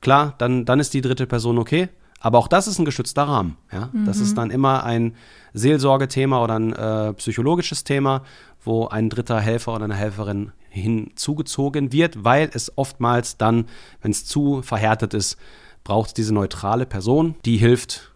Klar, 0.00 0.34
dann, 0.38 0.64
dann 0.64 0.80
ist 0.80 0.94
die 0.94 1.00
dritte 1.00 1.26
Person 1.26 1.58
okay. 1.58 1.88
Aber 2.20 2.38
auch 2.38 2.48
das 2.48 2.68
ist 2.68 2.78
ein 2.78 2.84
geschützter 2.84 3.24
Rahmen. 3.24 3.56
Ja? 3.72 3.90
Mhm. 3.92 4.06
Das 4.06 4.20
ist 4.20 4.38
dann 4.38 4.50
immer 4.50 4.84
ein 4.84 5.16
Seelsorgethema 5.54 6.42
oder 6.42 6.58
ein 6.58 6.72
äh, 6.72 7.12
psychologisches 7.14 7.82
Thema, 7.82 8.22
wo 8.64 8.86
ein 8.86 9.10
dritter 9.10 9.40
Helfer 9.40 9.74
oder 9.74 9.84
eine 9.84 9.96
Helferin 9.96 10.52
hinzugezogen 10.70 11.92
wird, 11.92 12.24
weil 12.24 12.48
es 12.52 12.78
oftmals 12.78 13.36
dann, 13.36 13.66
wenn 14.00 14.12
es 14.12 14.24
zu 14.24 14.62
verhärtet 14.62 15.14
ist, 15.14 15.36
braucht 15.84 16.08
es 16.08 16.14
diese 16.14 16.32
neutrale 16.32 16.86
Person, 16.86 17.34
die 17.44 17.56
hilft, 17.56 18.12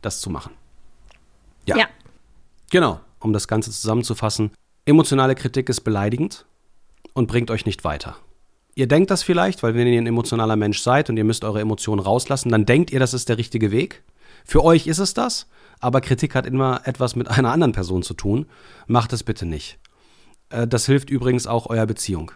das 0.00 0.20
zu 0.20 0.30
machen. 0.30 0.52
Ja. 1.66 1.76
ja. 1.76 1.86
Genau, 2.70 3.00
um 3.18 3.32
das 3.32 3.48
Ganze 3.48 3.72
zusammenzufassen. 3.72 4.52
Emotionale 4.86 5.34
Kritik 5.34 5.70
ist 5.70 5.80
beleidigend 5.80 6.44
und 7.14 7.26
bringt 7.26 7.50
euch 7.50 7.64
nicht 7.64 7.84
weiter. 7.84 8.16
Ihr 8.74 8.86
denkt 8.86 9.10
das 9.10 9.22
vielleicht, 9.22 9.62
weil 9.62 9.74
wenn 9.74 9.86
ihr 9.86 9.98
ein 9.98 10.06
emotionaler 10.06 10.56
Mensch 10.56 10.82
seid 10.82 11.08
und 11.08 11.16
ihr 11.16 11.24
müsst 11.24 11.42
eure 11.42 11.62
Emotionen 11.62 12.02
rauslassen, 12.02 12.50
dann 12.50 12.66
denkt 12.66 12.90
ihr, 12.90 13.00
das 13.00 13.14
ist 13.14 13.30
der 13.30 13.38
richtige 13.38 13.70
Weg. 13.70 14.02
Für 14.44 14.62
euch 14.62 14.86
ist 14.86 14.98
es 14.98 15.14
das, 15.14 15.46
aber 15.80 16.02
Kritik 16.02 16.34
hat 16.34 16.44
immer 16.44 16.82
etwas 16.84 17.16
mit 17.16 17.28
einer 17.28 17.50
anderen 17.50 17.72
Person 17.72 18.02
zu 18.02 18.12
tun. 18.12 18.44
Macht 18.86 19.14
es 19.14 19.22
bitte 19.22 19.46
nicht. 19.46 19.78
Äh, 20.50 20.66
das 20.66 20.84
hilft 20.84 21.08
übrigens 21.08 21.46
auch 21.46 21.70
eurer 21.70 21.86
Beziehung. 21.86 22.32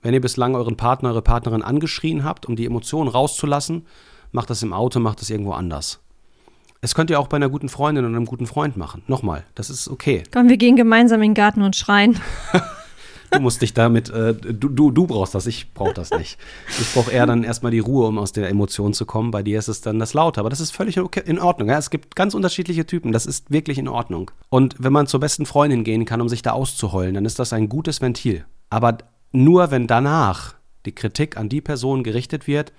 Wenn 0.00 0.14
ihr 0.14 0.22
bislang 0.22 0.54
euren 0.54 0.78
Partner, 0.78 1.10
eure 1.10 1.20
Partnerin 1.20 1.60
angeschrien 1.60 2.24
habt, 2.24 2.46
um 2.46 2.56
die 2.56 2.64
Emotionen 2.64 3.10
rauszulassen, 3.10 3.86
macht 4.32 4.48
das 4.48 4.62
im 4.62 4.72
Auto, 4.72 5.00
macht 5.00 5.20
das 5.20 5.28
irgendwo 5.28 5.52
anders. 5.52 6.00
Es 6.82 6.94
könnt 6.94 7.10
ihr 7.10 7.20
auch 7.20 7.26
bei 7.26 7.36
einer 7.36 7.50
guten 7.50 7.68
Freundin 7.68 8.04
oder 8.04 8.16
einem 8.16 8.24
guten 8.24 8.46
Freund 8.46 8.76
machen. 8.76 9.02
Nochmal, 9.06 9.44
das 9.54 9.68
ist 9.68 9.88
okay. 9.88 10.22
Komm, 10.32 10.48
wir 10.48 10.56
gehen 10.56 10.76
gemeinsam 10.76 11.20
in 11.20 11.30
den 11.30 11.34
Garten 11.34 11.62
und 11.62 11.76
schreien. 11.76 12.18
Du 13.32 13.38
musst 13.38 13.62
dich 13.62 13.74
damit, 13.74 14.10
äh, 14.10 14.34
du, 14.34 14.68
du, 14.68 14.90
du 14.90 15.06
brauchst 15.06 15.36
das, 15.36 15.46
ich 15.46 15.72
brauche 15.72 15.94
das 15.94 16.10
nicht. 16.10 16.36
Ich 16.80 16.92
brauche 16.92 17.12
eher 17.12 17.26
dann 17.26 17.44
erstmal 17.44 17.70
die 17.70 17.78
Ruhe, 17.78 18.08
um 18.08 18.18
aus 18.18 18.32
der 18.32 18.48
Emotion 18.48 18.92
zu 18.92 19.06
kommen. 19.06 19.30
Bei 19.30 19.44
dir 19.44 19.58
ist 19.58 19.68
es 19.68 19.80
dann 19.80 20.00
das 20.00 20.14
Laute, 20.14 20.40
aber 20.40 20.50
das 20.50 20.58
ist 20.58 20.72
völlig 20.72 20.98
okay, 20.98 21.22
in 21.24 21.38
Ordnung. 21.38 21.68
Ja? 21.68 21.78
Es 21.78 21.90
gibt 21.90 22.16
ganz 22.16 22.34
unterschiedliche 22.34 22.86
Typen, 22.86 23.12
das 23.12 23.26
ist 23.26 23.50
wirklich 23.50 23.78
in 23.78 23.86
Ordnung. 23.86 24.32
Und 24.48 24.74
wenn 24.78 24.92
man 24.92 25.06
zur 25.06 25.20
besten 25.20 25.46
Freundin 25.46 25.84
gehen 25.84 26.06
kann, 26.06 26.20
um 26.20 26.28
sich 26.28 26.42
da 26.42 26.50
auszuheulen, 26.50 27.14
dann 27.14 27.24
ist 27.24 27.38
das 27.38 27.52
ein 27.52 27.68
gutes 27.68 28.00
Ventil. 28.00 28.44
Aber 28.68 28.98
nur 29.30 29.70
wenn 29.70 29.86
danach 29.86 30.56
die 30.84 30.94
Kritik 30.94 31.36
an 31.36 31.48
die 31.48 31.60
Person 31.60 32.02
gerichtet 32.02 32.48
wird, 32.48 32.72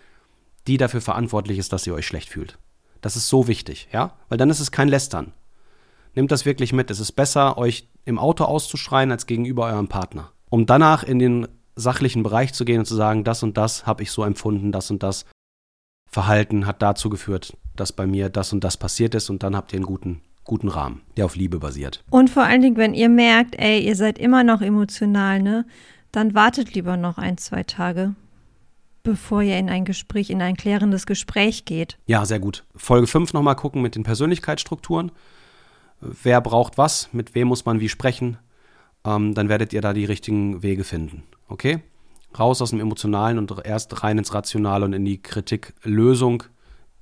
die 0.67 0.75
dafür 0.75 0.99
verantwortlich 0.99 1.59
ist, 1.59 1.71
dass 1.71 1.87
ihr 1.87 1.93
euch 1.93 2.05
schlecht 2.05 2.27
fühlt. 2.27 2.57
Das 3.01 3.15
ist 3.15 3.27
so 3.27 3.47
wichtig, 3.47 3.87
ja? 3.91 4.13
Weil 4.29 4.37
dann 4.37 4.49
ist 4.49 4.59
es 4.59 4.71
kein 4.71 4.87
Lästern. 4.87 5.33
Nehmt 6.15 6.31
das 6.31 6.45
wirklich 6.45 6.73
mit. 6.73 6.91
Es 6.91 6.99
ist 6.99 7.13
besser, 7.13 7.57
euch 7.57 7.87
im 8.05 8.19
Auto 8.19 8.43
auszuschreien, 8.43 9.11
als 9.11 9.25
gegenüber 9.25 9.65
eurem 9.65 9.87
Partner 9.87 10.31
um 10.51 10.65
danach 10.67 11.03
in 11.03 11.17
den 11.17 11.47
sachlichen 11.75 12.21
Bereich 12.21 12.53
zu 12.53 12.65
gehen 12.65 12.79
und 12.79 12.85
zu 12.85 12.93
sagen, 12.93 13.23
das 13.23 13.41
und 13.41 13.57
das 13.57 13.87
habe 13.87 14.03
ich 14.03 14.11
so 14.11 14.23
empfunden, 14.23 14.71
das 14.71 14.91
und 14.91 15.01
das 15.01 15.25
Verhalten 16.07 16.67
hat 16.67 16.81
dazu 16.81 17.09
geführt, 17.09 17.57
dass 17.75 17.93
bei 17.93 18.05
mir 18.05 18.29
das 18.29 18.53
und 18.53 18.63
das 18.63 18.77
passiert 18.77 19.15
ist 19.15 19.29
und 19.29 19.41
dann 19.41 19.55
habt 19.55 19.71
ihr 19.71 19.77
einen 19.77 19.85
guten, 19.85 20.21
guten 20.43 20.67
Rahmen, 20.67 21.01
der 21.15 21.25
auf 21.25 21.37
Liebe 21.37 21.57
basiert. 21.57 22.03
Und 22.09 22.29
vor 22.29 22.43
allen 22.43 22.61
Dingen, 22.61 22.75
wenn 22.75 22.93
ihr 22.93 23.07
merkt, 23.07 23.55
ey, 23.57 23.79
ihr 23.79 23.95
seid 23.95 24.19
immer 24.19 24.43
noch 24.43 24.61
emotional, 24.61 25.41
ne, 25.41 25.65
dann 26.11 26.35
wartet 26.35 26.75
lieber 26.75 26.97
noch 26.97 27.17
ein, 27.17 27.37
zwei 27.37 27.63
Tage, 27.63 28.13
bevor 29.03 29.41
ihr 29.41 29.57
in 29.57 29.69
ein 29.69 29.85
Gespräch, 29.85 30.29
in 30.29 30.41
ein 30.41 30.55
klärendes 30.55 31.05
Gespräch 31.05 31.65
geht. 31.65 31.97
Ja, 32.05 32.25
sehr 32.25 32.39
gut. 32.39 32.65
Folge 32.75 33.07
5 33.07 33.33
nochmal 33.33 33.55
gucken 33.55 33.81
mit 33.81 33.95
den 33.95 34.03
Persönlichkeitsstrukturen. 34.03 35.11
Wer 35.99 36.41
braucht 36.41 36.77
was, 36.77 37.09
mit 37.13 37.35
wem 37.35 37.47
muss 37.47 37.65
man 37.65 37.79
wie 37.79 37.89
sprechen, 37.89 38.37
ähm, 39.05 39.33
dann 39.33 39.49
werdet 39.49 39.73
ihr 39.73 39.81
da 39.81 39.93
die 39.93 40.05
richtigen 40.05 40.63
Wege 40.63 40.83
finden. 40.83 41.23
Okay? 41.47 41.81
Raus 42.37 42.61
aus 42.61 42.69
dem 42.69 42.79
Emotionalen 42.79 43.37
und 43.37 43.53
erst 43.65 44.03
rein 44.03 44.17
ins 44.17 44.33
Rationale 44.33 44.85
und 44.85 44.93
in 44.93 45.05
die 45.05 45.21
Kritiklösung, 45.21 46.43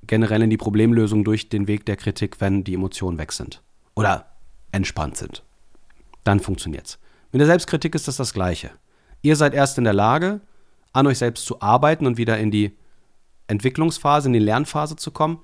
generell 0.07 0.41
in 0.41 0.49
die 0.49 0.57
Problemlösung 0.57 1.23
durch 1.23 1.49
den 1.49 1.67
Weg 1.67 1.85
der 1.85 1.97
Kritik, 1.97 2.41
wenn 2.41 2.63
die 2.63 2.73
Emotionen 2.73 3.17
weg 3.17 3.31
sind. 3.31 3.61
Oder 3.95 4.25
entspannt 4.71 5.17
sind. 5.17 5.43
Dann 6.23 6.39
funktioniert's. 6.39 6.99
Mit 7.31 7.41
der 7.41 7.47
Selbstkritik 7.47 7.93
ist 7.95 8.07
das 8.07 8.17
das 8.17 8.33
Gleiche. 8.33 8.71
Ihr 9.21 9.35
seid 9.35 9.53
erst 9.53 9.77
in 9.77 9.83
der 9.83 9.93
Lage, 9.93 10.41
an 10.99 11.07
euch 11.07 11.17
selbst 11.17 11.45
zu 11.45 11.61
arbeiten 11.61 12.05
und 12.05 12.17
wieder 12.17 12.37
in 12.37 12.51
die 12.51 12.77
Entwicklungsphase, 13.47 14.29
in 14.29 14.33
die 14.33 14.39
Lernphase 14.39 14.95
zu 14.95 15.11
kommen, 15.11 15.39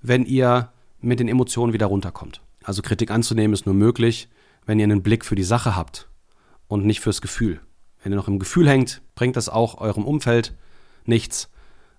wenn 0.00 0.24
ihr 0.24 0.72
mit 1.00 1.20
den 1.20 1.28
Emotionen 1.28 1.72
wieder 1.72 1.86
runterkommt. 1.86 2.40
Also 2.64 2.82
Kritik 2.82 3.10
anzunehmen 3.10 3.54
ist 3.54 3.66
nur 3.66 3.74
möglich, 3.74 4.28
wenn 4.64 4.78
ihr 4.78 4.84
einen 4.84 5.02
Blick 5.02 5.24
für 5.24 5.34
die 5.34 5.44
Sache 5.44 5.76
habt 5.76 6.08
und 6.68 6.84
nicht 6.84 7.00
fürs 7.00 7.20
Gefühl. 7.20 7.60
Wenn 8.02 8.12
ihr 8.12 8.16
noch 8.16 8.28
im 8.28 8.38
Gefühl 8.38 8.68
hängt, 8.68 9.02
bringt 9.14 9.36
das 9.36 9.48
auch 9.48 9.78
eurem 9.78 10.04
Umfeld 10.04 10.54
nichts. 11.04 11.50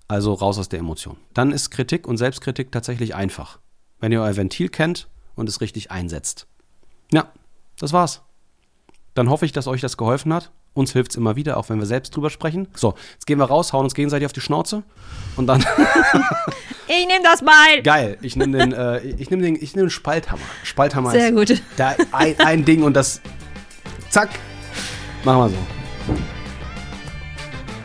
Also 0.08 0.34
raus 0.34 0.58
aus 0.58 0.70
der 0.70 0.80
Emotion. 0.80 1.18
Dann 1.34 1.52
ist 1.52 1.70
Kritik 1.70 2.08
und 2.08 2.18
Selbstkritik 2.18 2.72
tatsächlich 2.72 3.14
einfach. 3.14 3.60
Wenn 4.00 4.12
ihr 4.12 4.22
euer 4.22 4.38
Ventil 4.38 4.70
kennt 4.70 5.10
und 5.36 5.50
es 5.50 5.60
richtig 5.60 5.92
einsetzt. 5.92 6.48
Ja, 7.12 7.32
das 7.78 7.92
war's. 7.92 8.22
Dann 9.14 9.30
hoffe 9.30 9.46
ich, 9.46 9.52
dass 9.52 9.68
euch 9.68 9.82
das 9.82 9.98
geholfen 9.98 10.34
hat. 10.34 10.52
Uns 10.78 10.94
hilft 10.94 11.12
es 11.12 11.18
immer 11.18 11.36
wieder, 11.36 11.58
auch 11.58 11.70
wenn 11.70 11.80
wir 11.80 11.88
selbst 11.88 12.16
drüber 12.16 12.30
sprechen. 12.30 12.68
So, 12.76 12.94
jetzt 13.14 13.26
gehen 13.26 13.40
wir 13.40 13.46
raus, 13.46 13.74
hauen 13.74 13.84
uns 13.84 13.96
gegenseitig 13.96 14.28
auf 14.28 14.34
die 14.34 14.42
Schnauze 14.42 14.84
und 15.36 15.48
dann. 15.48 15.60
ich 16.88 17.08
nehme 17.08 17.24
das 17.24 17.42
mal. 17.42 17.82
Geil. 17.82 18.20
Ich 18.22 18.36
nehme 18.36 18.56
den, 18.56 18.74
äh, 18.74 19.00
ich 19.00 19.32
nehme 19.32 19.42
den, 19.42 19.56
ich 19.56 19.76
nehme 19.76 19.88
den 19.88 19.90
Spalthammer. 19.90 20.44
Spalthammer 20.62 21.10
Sehr 21.10 21.30
ist 21.30 21.36
gut. 21.36 21.64
Da 21.78 21.96
ein, 22.12 22.40
ein 22.40 22.64
Ding 22.64 22.84
und 22.84 22.94
das. 22.94 23.22
Zack. 24.12 24.30
Machen 25.24 25.40
wir 25.40 25.50
so. 25.50 25.87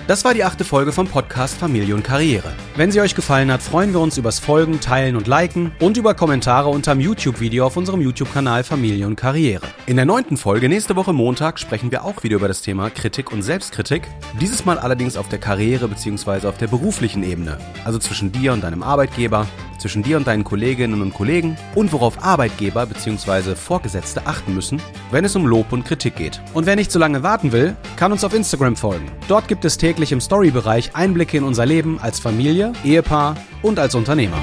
Das 0.09 0.25
war 0.25 0.35
die 0.35 0.43
achte 0.43 0.65
Folge 0.65 0.91
vom 0.91 1.07
Podcast 1.07 1.57
Familie 1.57 1.95
und 1.95 2.03
Karriere. 2.03 2.53
Wenn 2.75 2.91
sie 2.91 3.01
euch 3.01 3.15
gefallen 3.15 3.53
hat, 3.53 3.63
freuen 3.63 3.93
wir 3.93 4.01
uns 4.01 4.19
übers 4.19 4.41
Folgen, 4.41 4.81
Teilen 4.81 5.15
und 5.15 5.29
Liken 5.29 5.71
und 5.79 5.97
über 5.97 6.15
Kommentare 6.15 6.71
unterm 6.71 6.99
YouTube-Video 6.99 7.65
auf 7.65 7.77
unserem 7.77 8.01
YouTube-Kanal 8.01 8.65
Familie 8.65 9.07
und 9.07 9.15
Karriere. 9.15 9.67
In 9.87 9.95
der 9.95 10.05
neunten 10.05 10.37
Folge 10.37 10.69
nächste 10.69 10.97
Woche 10.97 11.13
Montag 11.13 11.61
sprechen 11.61 11.93
wir 11.93 12.05
auch 12.05 12.25
wieder 12.25 12.35
über 12.35 12.49
das 12.49 12.63
Thema 12.63 12.91
Kritik 12.91 13.31
und 13.31 13.43
Selbstkritik. 13.43 14.03
Dieses 14.41 14.65
Mal 14.65 14.79
allerdings 14.81 15.17
auf 15.17 15.29
der 15.29 15.39
Karriere- 15.39 15.87
bzw. 15.87 16.49
auf 16.49 16.59
der 16.59 16.67
beruflichen 16.67 17.23
Ebene. 17.23 17.59
Also 17.85 18.01
zwischen 18.01 18.33
dir 18.33 18.53
und 18.53 18.65
deinem 18.65 18.83
Arbeitgeber, 18.83 19.47
zwischen 19.79 20.03
dir 20.03 20.17
und 20.17 20.27
deinen 20.27 20.45
Kolleginnen 20.45 21.01
und 21.01 21.15
Kollegen 21.15 21.57
und 21.77 21.93
worauf 21.93 22.25
Arbeitgeber 22.25 22.87
bzw. 22.87 23.55
Vorgesetzte 23.55 24.27
achten 24.27 24.55
müssen, 24.55 24.83
wenn 25.13 25.25
es 25.25 25.37
um 25.37 25.47
Lob 25.47 25.73
und 25.73 25.85
Kritik 25.85 26.17
geht. 26.17 26.41
Und 26.55 26.67
wer 26.67 26.77
nicht 26.77 26.91
so 26.91 26.99
lange 26.99 27.23
warten 27.23 27.53
will, 27.53 27.77
kann 27.97 28.11
uns 28.13 28.25
auf 28.25 28.35
Instagram 28.35 28.77
folgen. 28.77 29.11
Dort 29.29 29.47
gibt 29.49 29.65
es 29.65 29.77
täglich 29.93 30.13
im 30.13 30.23
Story-Bereich 30.23 30.97
Einblicke 30.97 31.37
in 31.37 31.45
unser 31.45 31.67
Leben 31.67 31.99
als 32.01 32.19
Familie, 32.19 32.73
Ehepaar 32.83 33.37
und 33.61 33.79
als 33.79 33.95
Unternehmer. 33.95 34.39